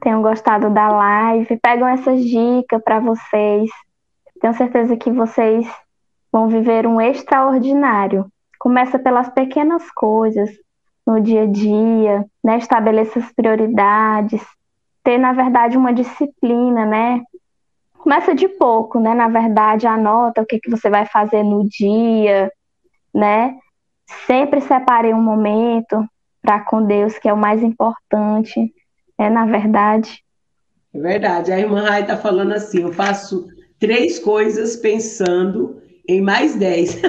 tenham 0.00 0.22
gostado 0.22 0.70
da 0.70 0.88
live. 0.88 1.58
Pegam 1.62 1.86
essas 1.88 2.22
dicas 2.24 2.82
para 2.82 2.98
vocês. 2.98 3.70
Tenho 4.40 4.54
certeza 4.54 4.96
que 4.96 5.12
vocês 5.12 5.66
vão 6.32 6.48
viver 6.48 6.86
um 6.86 7.00
extraordinário. 7.00 8.26
Começa 8.58 8.98
pelas 8.98 9.28
pequenas 9.28 9.88
coisas 9.92 10.50
no 11.06 11.20
dia 11.20 11.42
a 11.42 11.46
dia, 11.46 12.24
né? 12.42 12.58
Estabeleça 12.58 13.18
as 13.18 13.32
prioridades, 13.32 14.42
ter 15.04 15.18
na 15.18 15.32
verdade 15.32 15.76
uma 15.76 15.92
disciplina, 15.92 16.86
né? 16.86 17.22
Começa 18.02 18.34
de 18.34 18.48
pouco, 18.48 18.98
né? 18.98 19.14
Na 19.14 19.28
verdade, 19.28 19.86
anota 19.86 20.42
o 20.42 20.46
que, 20.46 20.58
que 20.58 20.68
você 20.68 20.90
vai 20.90 21.06
fazer 21.06 21.44
no 21.44 21.68
dia, 21.68 22.50
né? 23.14 23.54
Sempre 24.26 24.60
separe 24.60 25.14
um 25.14 25.22
momento 25.22 26.04
para 26.42 26.58
com 26.64 26.84
Deus, 26.84 27.16
que 27.16 27.28
é 27.28 27.32
o 27.32 27.36
mais 27.36 27.62
importante, 27.62 28.74
é 29.16 29.30
na 29.30 29.46
verdade. 29.46 30.20
É 30.92 30.98
verdade. 30.98 31.52
A 31.52 31.60
irmã 31.60 31.82
Rai 31.82 32.00
está 32.00 32.16
falando 32.16 32.52
assim: 32.54 32.82
eu 32.82 32.92
faço 32.92 33.46
três 33.78 34.18
coisas 34.18 34.74
pensando 34.74 35.80
em 36.08 36.20
mais 36.20 36.56
dez. 36.56 37.00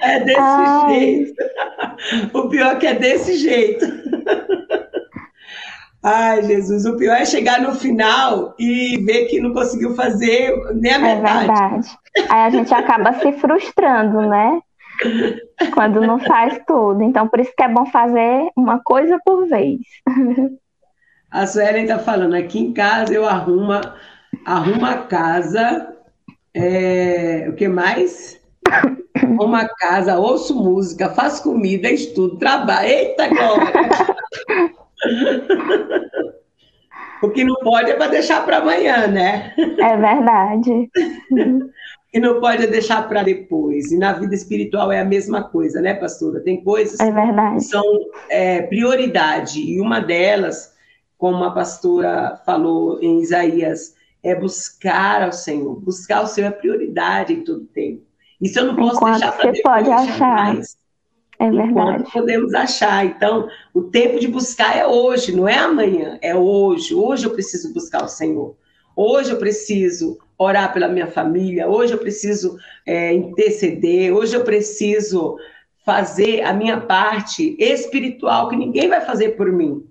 é 0.00 0.20
desse 0.20 0.40
Ai. 0.40 0.94
jeito. 0.94 1.34
O 2.32 2.48
pior 2.48 2.76
é 2.76 2.76
que 2.76 2.86
é 2.86 2.94
desse 2.94 3.36
jeito. 3.36 3.84
Ai, 6.06 6.42
Jesus, 6.42 6.84
o 6.84 6.98
pior 6.98 7.16
é 7.16 7.24
chegar 7.24 7.62
no 7.62 7.74
final 7.74 8.54
e 8.58 9.02
ver 9.06 9.24
que 9.24 9.40
não 9.40 9.54
conseguiu 9.54 9.94
fazer 9.94 10.54
nem 10.74 10.92
a 10.92 10.96
é 10.96 10.98
metade. 10.98 11.34
É 11.34 11.46
verdade. 11.46 11.98
Aí 12.28 12.40
a 12.42 12.50
gente 12.50 12.74
acaba 12.74 13.14
se 13.14 13.32
frustrando, 13.32 14.20
né? 14.20 14.60
Quando 15.72 16.02
não 16.02 16.18
faz 16.18 16.60
tudo. 16.66 17.02
Então, 17.02 17.26
por 17.26 17.40
isso 17.40 17.54
que 17.56 17.62
é 17.62 17.68
bom 17.68 17.86
fazer 17.86 18.50
uma 18.54 18.80
coisa 18.84 19.18
por 19.24 19.48
vez. 19.48 19.80
A 21.30 21.46
Suelen 21.46 21.84
está 21.84 21.98
falando, 21.98 22.34
aqui 22.34 22.60
em 22.60 22.72
casa 22.74 23.12
eu 23.12 23.26
arrumo, 23.26 23.72
arrumo 24.44 24.84
a 24.84 24.98
casa, 24.98 25.96
é, 26.52 27.46
o 27.48 27.54
que 27.54 27.66
mais? 27.66 28.38
Uma 29.40 29.66
casa, 29.66 30.18
ouço 30.18 30.54
música, 30.54 31.08
faço 31.08 31.42
comida, 31.42 31.90
estudo, 31.90 32.36
trabalho. 32.36 32.88
Eita, 32.88 33.26
glória! 33.26 34.83
o 37.22 37.30
que 37.30 37.44
não 37.44 37.56
pode 37.56 37.90
é 37.90 37.94
para 37.94 38.08
deixar 38.08 38.44
para 38.44 38.58
amanhã, 38.58 39.06
né? 39.06 39.54
É 39.58 39.96
verdade. 39.96 40.90
e 42.12 42.20
não 42.20 42.40
pode 42.40 42.66
deixar 42.66 43.08
para 43.08 43.22
depois. 43.22 43.90
E 43.90 43.98
na 43.98 44.12
vida 44.12 44.34
espiritual 44.34 44.92
é 44.92 45.00
a 45.00 45.04
mesma 45.04 45.42
coisa, 45.42 45.80
né, 45.80 45.94
pastora? 45.94 46.40
Tem 46.40 46.62
coisas 46.62 47.00
é 47.00 47.12
que 47.54 47.60
são 47.60 47.84
é, 48.28 48.62
prioridade, 48.62 49.60
e 49.60 49.80
uma 49.80 50.00
delas, 50.00 50.74
como 51.18 51.44
a 51.44 51.50
pastora 51.50 52.40
falou 52.46 53.00
em 53.02 53.20
Isaías, 53.20 53.94
é 54.22 54.34
buscar 54.34 55.22
ao 55.22 55.32
Senhor. 55.32 55.78
Buscar 55.80 56.22
o 56.22 56.26
Senhor 56.26 56.48
é 56.48 56.52
prioridade 56.52 57.32
em 57.32 57.44
todo 57.44 57.64
tempo. 57.66 58.02
Isso 58.40 58.58
eu 58.58 58.66
não 58.66 58.76
posso 58.76 58.96
Enquanto 58.96 59.12
deixar 59.12 59.32
para 59.32 59.50
depois. 59.50 59.56
Você 59.56 59.62
pode 59.62 59.90
achar. 59.90 60.54
Mais. 60.54 60.83
É 61.44 61.50
verdade. 61.50 62.10
Podemos 62.12 62.54
achar. 62.54 63.04
Então, 63.04 63.48
o 63.72 63.82
tempo 63.82 64.18
de 64.18 64.28
buscar 64.28 64.76
é 64.76 64.86
hoje, 64.86 65.34
não 65.34 65.48
é 65.48 65.58
amanhã, 65.58 66.18
é 66.22 66.34
hoje. 66.34 66.94
Hoje 66.94 67.26
eu 67.26 67.30
preciso 67.30 67.72
buscar 67.72 68.04
o 68.04 68.08
Senhor. 68.08 68.56
Hoje 68.96 69.30
eu 69.30 69.38
preciso 69.38 70.18
orar 70.38 70.72
pela 70.72 70.88
minha 70.88 71.06
família, 71.06 71.68
hoje 71.68 71.92
eu 71.92 71.98
preciso 71.98 72.56
é, 72.86 73.12
interceder, 73.12 74.14
hoje 74.14 74.36
eu 74.36 74.44
preciso 74.44 75.36
fazer 75.84 76.42
a 76.42 76.52
minha 76.52 76.80
parte 76.80 77.56
espiritual, 77.58 78.48
que 78.48 78.56
ninguém 78.56 78.88
vai 78.88 79.00
fazer 79.00 79.30
por 79.30 79.50
mim. 79.52 79.84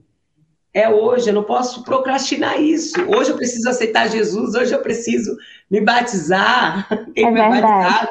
É 0.74 0.90
hoje, 0.90 1.30
eu 1.30 1.34
não 1.34 1.44
posso 1.44 1.84
procrastinar 1.84 2.60
isso. 2.60 2.96
Hoje 3.08 3.30
eu 3.30 3.36
preciso 3.36 3.70
aceitar 3.70 4.10
Jesus, 4.10 4.56
hoje 4.56 4.74
eu 4.74 4.82
preciso 4.82 5.38
me 5.70 5.80
batizar. 5.80 6.88
Quem 7.14 7.28
é 7.28 7.32
vai 7.32 7.62
batizar? 7.62 8.10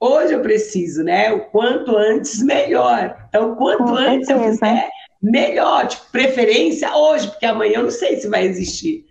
Hoje 0.00 0.32
eu 0.32 0.40
preciso, 0.40 1.04
né? 1.04 1.30
O 1.30 1.40
quanto 1.50 1.94
antes, 1.94 2.42
melhor. 2.42 3.22
Então, 3.28 3.54
quanto 3.54 3.84
Com 3.84 3.96
antes 3.96 4.26
certeza. 4.26 4.32
eu 4.32 4.52
fizer, 4.52 4.90
melhor. 5.22 5.86
Tipo, 5.86 6.10
preferência 6.10 6.96
hoje, 6.96 7.28
porque 7.28 7.44
amanhã 7.44 7.74
eu 7.74 7.82
não 7.82 7.90
sei 7.90 8.16
se 8.16 8.26
vai 8.26 8.46
existir. 8.46 9.04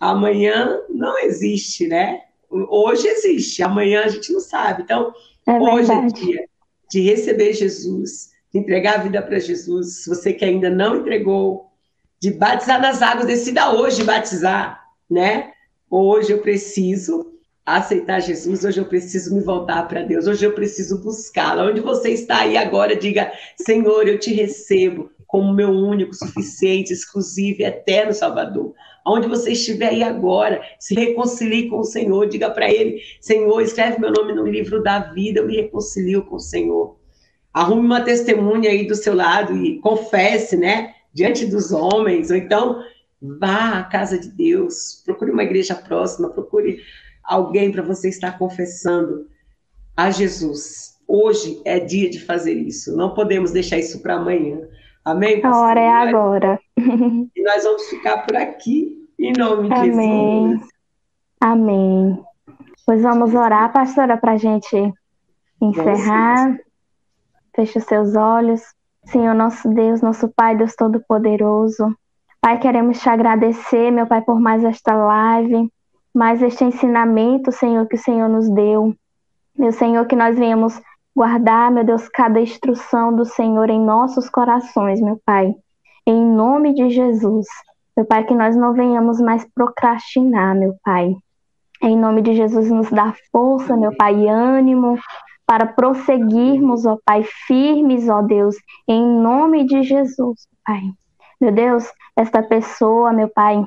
Amanhã 0.00 0.78
não 0.88 1.18
existe, 1.18 1.88
né? 1.88 2.20
Hoje 2.48 3.08
existe, 3.08 3.62
amanhã 3.62 4.04
a 4.04 4.08
gente 4.08 4.32
não 4.32 4.40
sabe. 4.40 4.82
Então, 4.82 5.12
é 5.48 5.52
hoje 5.58 5.90
é 5.90 6.06
dia 6.06 6.48
de 6.88 7.00
receber 7.00 7.52
Jesus, 7.52 8.30
de 8.52 8.60
entregar 8.60 9.00
a 9.00 9.02
vida 9.02 9.20
para 9.20 9.40
Jesus. 9.40 10.04
Se 10.04 10.08
você 10.08 10.32
que 10.32 10.44
ainda 10.44 10.70
não 10.70 10.96
entregou, 10.96 11.72
de 12.20 12.30
batizar 12.30 12.80
nas 12.80 13.02
águas, 13.02 13.26
decida 13.26 13.72
hoje 13.72 14.04
batizar, 14.04 14.80
né? 15.10 15.52
Hoje 15.90 16.32
eu 16.32 16.38
preciso 16.38 17.35
aceitar 17.66 18.20
Jesus, 18.20 18.64
hoje 18.64 18.78
eu 18.78 18.84
preciso 18.84 19.34
me 19.34 19.40
voltar 19.42 19.88
para 19.88 20.02
Deus, 20.02 20.28
hoje 20.28 20.46
eu 20.46 20.52
preciso 20.52 21.02
buscá-lo. 21.02 21.68
Onde 21.68 21.80
você 21.80 22.10
está 22.10 22.42
aí 22.42 22.56
agora, 22.56 22.94
diga: 22.94 23.32
Senhor, 23.56 24.06
eu 24.06 24.18
te 24.20 24.32
recebo 24.32 25.10
como 25.26 25.52
meu 25.52 25.70
único, 25.70 26.14
suficiente, 26.14 26.92
exclusivo 26.92 27.62
e 27.62 27.64
eterno 27.64 28.14
Salvador. 28.14 28.72
Onde 29.04 29.26
você 29.28 29.52
estiver 29.52 29.88
aí 29.88 30.02
agora, 30.02 30.62
se 30.78 30.94
reconcilie 30.94 31.68
com 31.68 31.80
o 31.80 31.84
Senhor, 31.84 32.28
diga 32.28 32.48
para 32.50 32.70
Ele: 32.70 33.00
Senhor, 33.20 33.60
escreve 33.60 34.00
meu 34.00 34.12
nome 34.12 34.32
no 34.32 34.46
livro 34.46 34.80
da 34.80 35.00
vida, 35.00 35.40
eu 35.40 35.46
me 35.46 35.56
reconcilio 35.56 36.24
com 36.24 36.36
o 36.36 36.40
Senhor. 36.40 36.96
Arrume 37.52 37.86
uma 37.86 38.02
testemunha 38.02 38.70
aí 38.70 38.86
do 38.86 38.94
seu 38.94 39.14
lado 39.14 39.56
e 39.56 39.80
confesse, 39.80 40.56
né, 40.56 40.94
diante 41.12 41.46
dos 41.46 41.72
homens, 41.72 42.30
ou 42.30 42.36
então 42.36 42.82
vá 43.20 43.78
à 43.78 43.82
casa 43.84 44.18
de 44.18 44.28
Deus, 44.28 45.02
procure 45.04 45.30
uma 45.30 45.42
igreja 45.42 45.74
próxima, 45.74 46.28
procure 46.28 46.80
alguém 47.26 47.72
para 47.72 47.82
você 47.82 48.08
estar 48.08 48.38
confessando 48.38 49.26
a 49.96 50.10
Jesus. 50.10 50.96
Hoje 51.08 51.60
é 51.64 51.78
dia 51.78 52.10
de 52.10 52.24
fazer 52.24 52.54
isso, 52.54 52.96
não 52.96 53.14
podemos 53.14 53.52
deixar 53.52 53.78
isso 53.78 54.02
para 54.02 54.14
amanhã. 54.14 54.60
Amém? 55.04 55.40
Pastor? 55.40 55.62
A 55.62 55.66
hora 55.68 55.80
é 55.80 55.90
agora. 55.90 56.60
E 57.36 57.42
nós 57.42 57.62
vamos 57.62 57.88
ficar 57.88 58.26
por 58.26 58.36
aqui, 58.36 59.08
em 59.18 59.32
nome 59.32 59.68
Amém. 59.72 60.48
de 60.48 60.54
Jesus. 60.54 60.68
Amém. 61.40 62.24
Pois 62.84 63.02
vamos 63.02 63.34
orar, 63.34 63.72
pastora, 63.72 64.16
para 64.16 64.32
a 64.32 64.36
gente 64.36 64.92
encerrar. 65.60 66.58
Feche 67.54 67.78
os 67.78 67.84
seus 67.84 68.16
olhos. 68.16 68.62
Senhor, 69.04 69.34
nosso 69.34 69.68
Deus, 69.68 70.02
nosso 70.02 70.28
Pai, 70.28 70.56
Deus 70.56 70.74
Todo-Poderoso. 70.74 71.96
Pai, 72.40 72.58
queremos 72.58 73.00
te 73.00 73.08
agradecer, 73.08 73.90
meu 73.90 74.06
Pai, 74.06 74.22
por 74.22 74.40
mais 74.40 74.64
esta 74.64 74.94
live, 74.94 75.70
mais 76.16 76.42
este 76.42 76.64
ensinamento, 76.64 77.52
Senhor, 77.52 77.86
que 77.86 77.94
o 77.94 77.98
Senhor 77.98 78.26
nos 78.26 78.48
deu. 78.48 78.94
Meu 79.54 79.70
Senhor, 79.70 80.06
que 80.06 80.16
nós 80.16 80.38
venhamos 80.38 80.80
guardar, 81.14 81.70
meu 81.70 81.84
Deus, 81.84 82.08
cada 82.08 82.40
instrução 82.40 83.14
do 83.14 83.26
Senhor 83.26 83.68
em 83.68 83.78
nossos 83.78 84.30
corações, 84.30 84.98
meu 84.98 85.20
Pai. 85.26 85.54
Em 86.06 86.18
nome 86.18 86.72
de 86.72 86.88
Jesus. 86.88 87.46
Meu 87.94 88.06
Pai, 88.06 88.24
que 88.24 88.34
nós 88.34 88.56
não 88.56 88.72
venhamos 88.72 89.20
mais 89.20 89.46
procrastinar, 89.54 90.56
meu 90.56 90.74
Pai. 90.82 91.14
Em 91.82 91.94
nome 91.94 92.22
de 92.22 92.34
Jesus, 92.34 92.70
nos 92.70 92.88
dá 92.88 93.14
força, 93.30 93.76
meu 93.76 93.94
Pai, 93.94 94.14
e 94.14 94.26
ânimo 94.26 94.98
para 95.46 95.66
prosseguirmos, 95.66 96.86
ó 96.86 96.96
Pai, 97.04 97.24
firmes, 97.46 98.08
ó 98.08 98.22
Deus, 98.22 98.56
em 98.88 99.06
nome 99.06 99.66
de 99.66 99.82
Jesus, 99.82 100.48
Pai. 100.64 100.82
Meu 101.38 101.52
Deus, 101.52 101.84
esta 102.16 102.42
pessoa, 102.42 103.12
meu 103.12 103.28
Pai, 103.28 103.62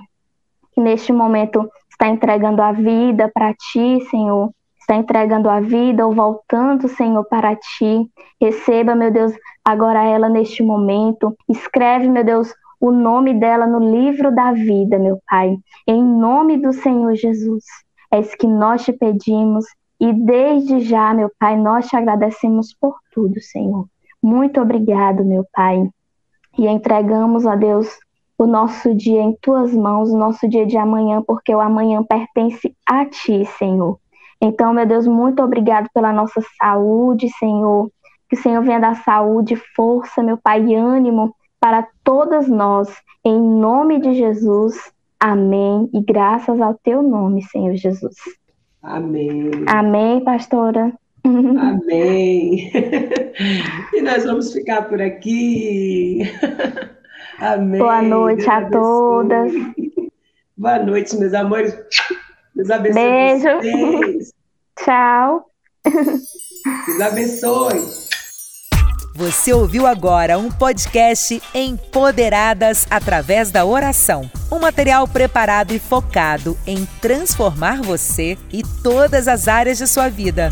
que 0.74 0.82
neste 0.82 1.14
momento 1.14 1.70
está 2.00 2.08
entregando 2.08 2.62
a 2.62 2.72
vida 2.72 3.30
para 3.34 3.54
Ti, 3.54 4.00
Senhor, 4.10 4.52
está 4.80 4.96
entregando 4.96 5.50
a 5.50 5.60
vida 5.60 6.08
ou 6.08 6.16
voltando, 6.16 6.88
Senhor, 6.88 7.24
para 7.26 7.56
ti. 7.56 8.10
Receba, 8.42 8.96
meu 8.96 9.12
Deus, 9.12 9.34
agora 9.64 10.04
ela 10.04 10.28
neste 10.28 10.64
momento. 10.64 11.38
Escreve, 11.48 12.08
meu 12.10 12.24
Deus, 12.24 12.52
o 12.80 12.90
nome 12.90 13.36
dela 13.36 13.68
no 13.68 13.80
livro 13.80 14.34
da 14.34 14.52
vida, 14.52 14.98
meu 14.98 15.20
Pai. 15.30 15.56
Em 15.86 16.02
nome 16.02 16.58
do 16.58 16.74
Senhor 16.74 17.14
Jesus. 17.14 17.64
É 18.12 18.20
isso 18.20 18.36
que 18.36 18.48
nós 18.48 18.84
te 18.84 18.92
pedimos 18.92 19.66
e 20.00 20.12
desde 20.12 20.80
já, 20.80 21.14
meu 21.14 21.30
Pai, 21.38 21.56
nós 21.56 21.86
te 21.88 21.96
agradecemos 21.96 22.74
por 22.74 22.96
tudo, 23.12 23.40
Senhor. 23.42 23.86
Muito 24.24 24.60
obrigado, 24.60 25.24
meu 25.24 25.46
Pai. 25.54 25.88
E 26.58 26.68
entregamos 26.68 27.46
a 27.46 27.56
Deus 27.56 27.88
o 28.40 28.48
nosso 28.48 28.96
dia 28.96 29.22
em 29.22 29.36
tuas 29.42 29.74
mãos, 29.74 30.10
o 30.10 30.18
nosso 30.18 30.48
dia 30.48 30.66
de 30.66 30.78
amanhã, 30.78 31.22
porque 31.22 31.54
o 31.54 31.60
amanhã 31.60 32.02
pertence 32.02 32.74
a 32.88 33.06
ti, 33.06 33.46
Senhor. 33.58 34.00
Então, 34.42 34.74
meu 34.74 34.86
Deus, 34.86 35.06
muito 35.06 35.44
obrigado 35.44 35.90
pela 35.94 36.14
nossa 36.14 36.42
saúde, 36.58 37.28
Senhor. 37.38 37.92
Que 38.30 38.38
o 38.38 38.42
Senhor 38.42 38.64
venha 38.64 38.80
dar 38.80 38.96
saúde, 39.04 39.58
força, 39.76 40.24
meu 40.24 40.38
Pai, 40.38 40.64
e 40.64 40.74
ânimo 40.74 41.36
para 41.60 41.86
todas 42.02 42.48
nós. 42.48 42.88
Em 43.26 43.38
nome 43.38 44.00
de 44.00 44.14
Jesus. 44.14 44.76
Amém. 45.20 45.90
E 45.94 46.02
graças 46.02 46.62
ao 46.62 46.76
teu 46.76 47.04
nome, 47.04 47.44
Senhor 47.44 47.76
Jesus. 47.76 48.16
Amém. 48.82 49.52
Amém, 49.68 50.24
pastora. 50.24 50.94
Amém. 51.26 52.72
E 53.94 54.02
nós 54.02 54.26
vamos 54.26 54.52
ficar 54.52 54.84
por 54.90 55.02
aqui. 55.02 56.24
Amém. 57.40 57.80
Boa 57.80 58.02
noite 58.02 58.38
Deus 58.38 58.50
a 58.50 58.58
abençoe. 58.58 58.72
todas. 58.82 59.52
Boa 60.58 60.80
noite, 60.80 61.16
meus 61.18 61.34
amores. 61.34 61.74
Deus 62.54 62.70
abençoe 62.70 63.02
Beijo. 63.02 63.48
vocês. 63.58 64.34
Tchau. 64.84 65.46
Deus 65.86 67.02
abençoe. 67.02 68.10
Você 69.16 69.52
ouviu 69.54 69.86
agora 69.86 70.38
um 70.38 70.50
podcast 70.50 71.42
Empoderadas 71.54 72.88
através 72.90 73.52
da 73.52 73.66
oração. 73.66 74.30
Um 74.52 74.60
material 74.60 75.08
preparado 75.08 75.72
e 75.72 75.80
focado 75.80 76.58
em 76.66 76.86
transformar 77.02 77.82
você 77.82 78.38
e 78.52 78.62
todas 78.82 79.28
as 79.28 79.48
áreas 79.50 79.78
de 79.78 79.88
sua 79.88 80.08
vida. 80.10 80.50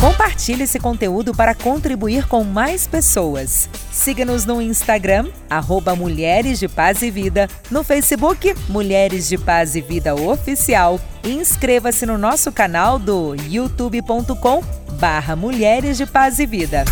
Compartilhe 0.00 0.62
esse 0.62 0.80
conteúdo 0.80 1.34
para 1.34 1.54
contribuir 1.54 2.26
com 2.26 2.42
mais 2.42 2.86
pessoas. 2.86 3.68
Siga-nos 3.92 4.46
no 4.46 4.62
Instagram, 4.62 5.26
arroba 5.48 5.94
Mulheres 5.94 6.58
de 6.58 6.66
Paz 6.66 7.02
e 7.02 7.10
Vida, 7.10 7.50
no 7.70 7.84
Facebook 7.84 8.54
Mulheres 8.66 9.28
de 9.28 9.36
Paz 9.36 9.76
e 9.76 9.82
Vida 9.82 10.14
Oficial 10.14 10.98
e 11.22 11.32
inscreva-se 11.32 12.06
no 12.06 12.16
nosso 12.16 12.50
canal 12.50 12.98
do 12.98 13.36
youtube.com 13.46 14.64
barra 14.98 15.36
Mulheres 15.36 15.98
de 15.98 16.06
Paz 16.06 16.38
e 16.38 16.46
Vida. 16.46 16.82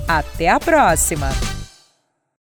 Até 0.08 0.48
a 0.48 0.58
próxima! 0.58 1.59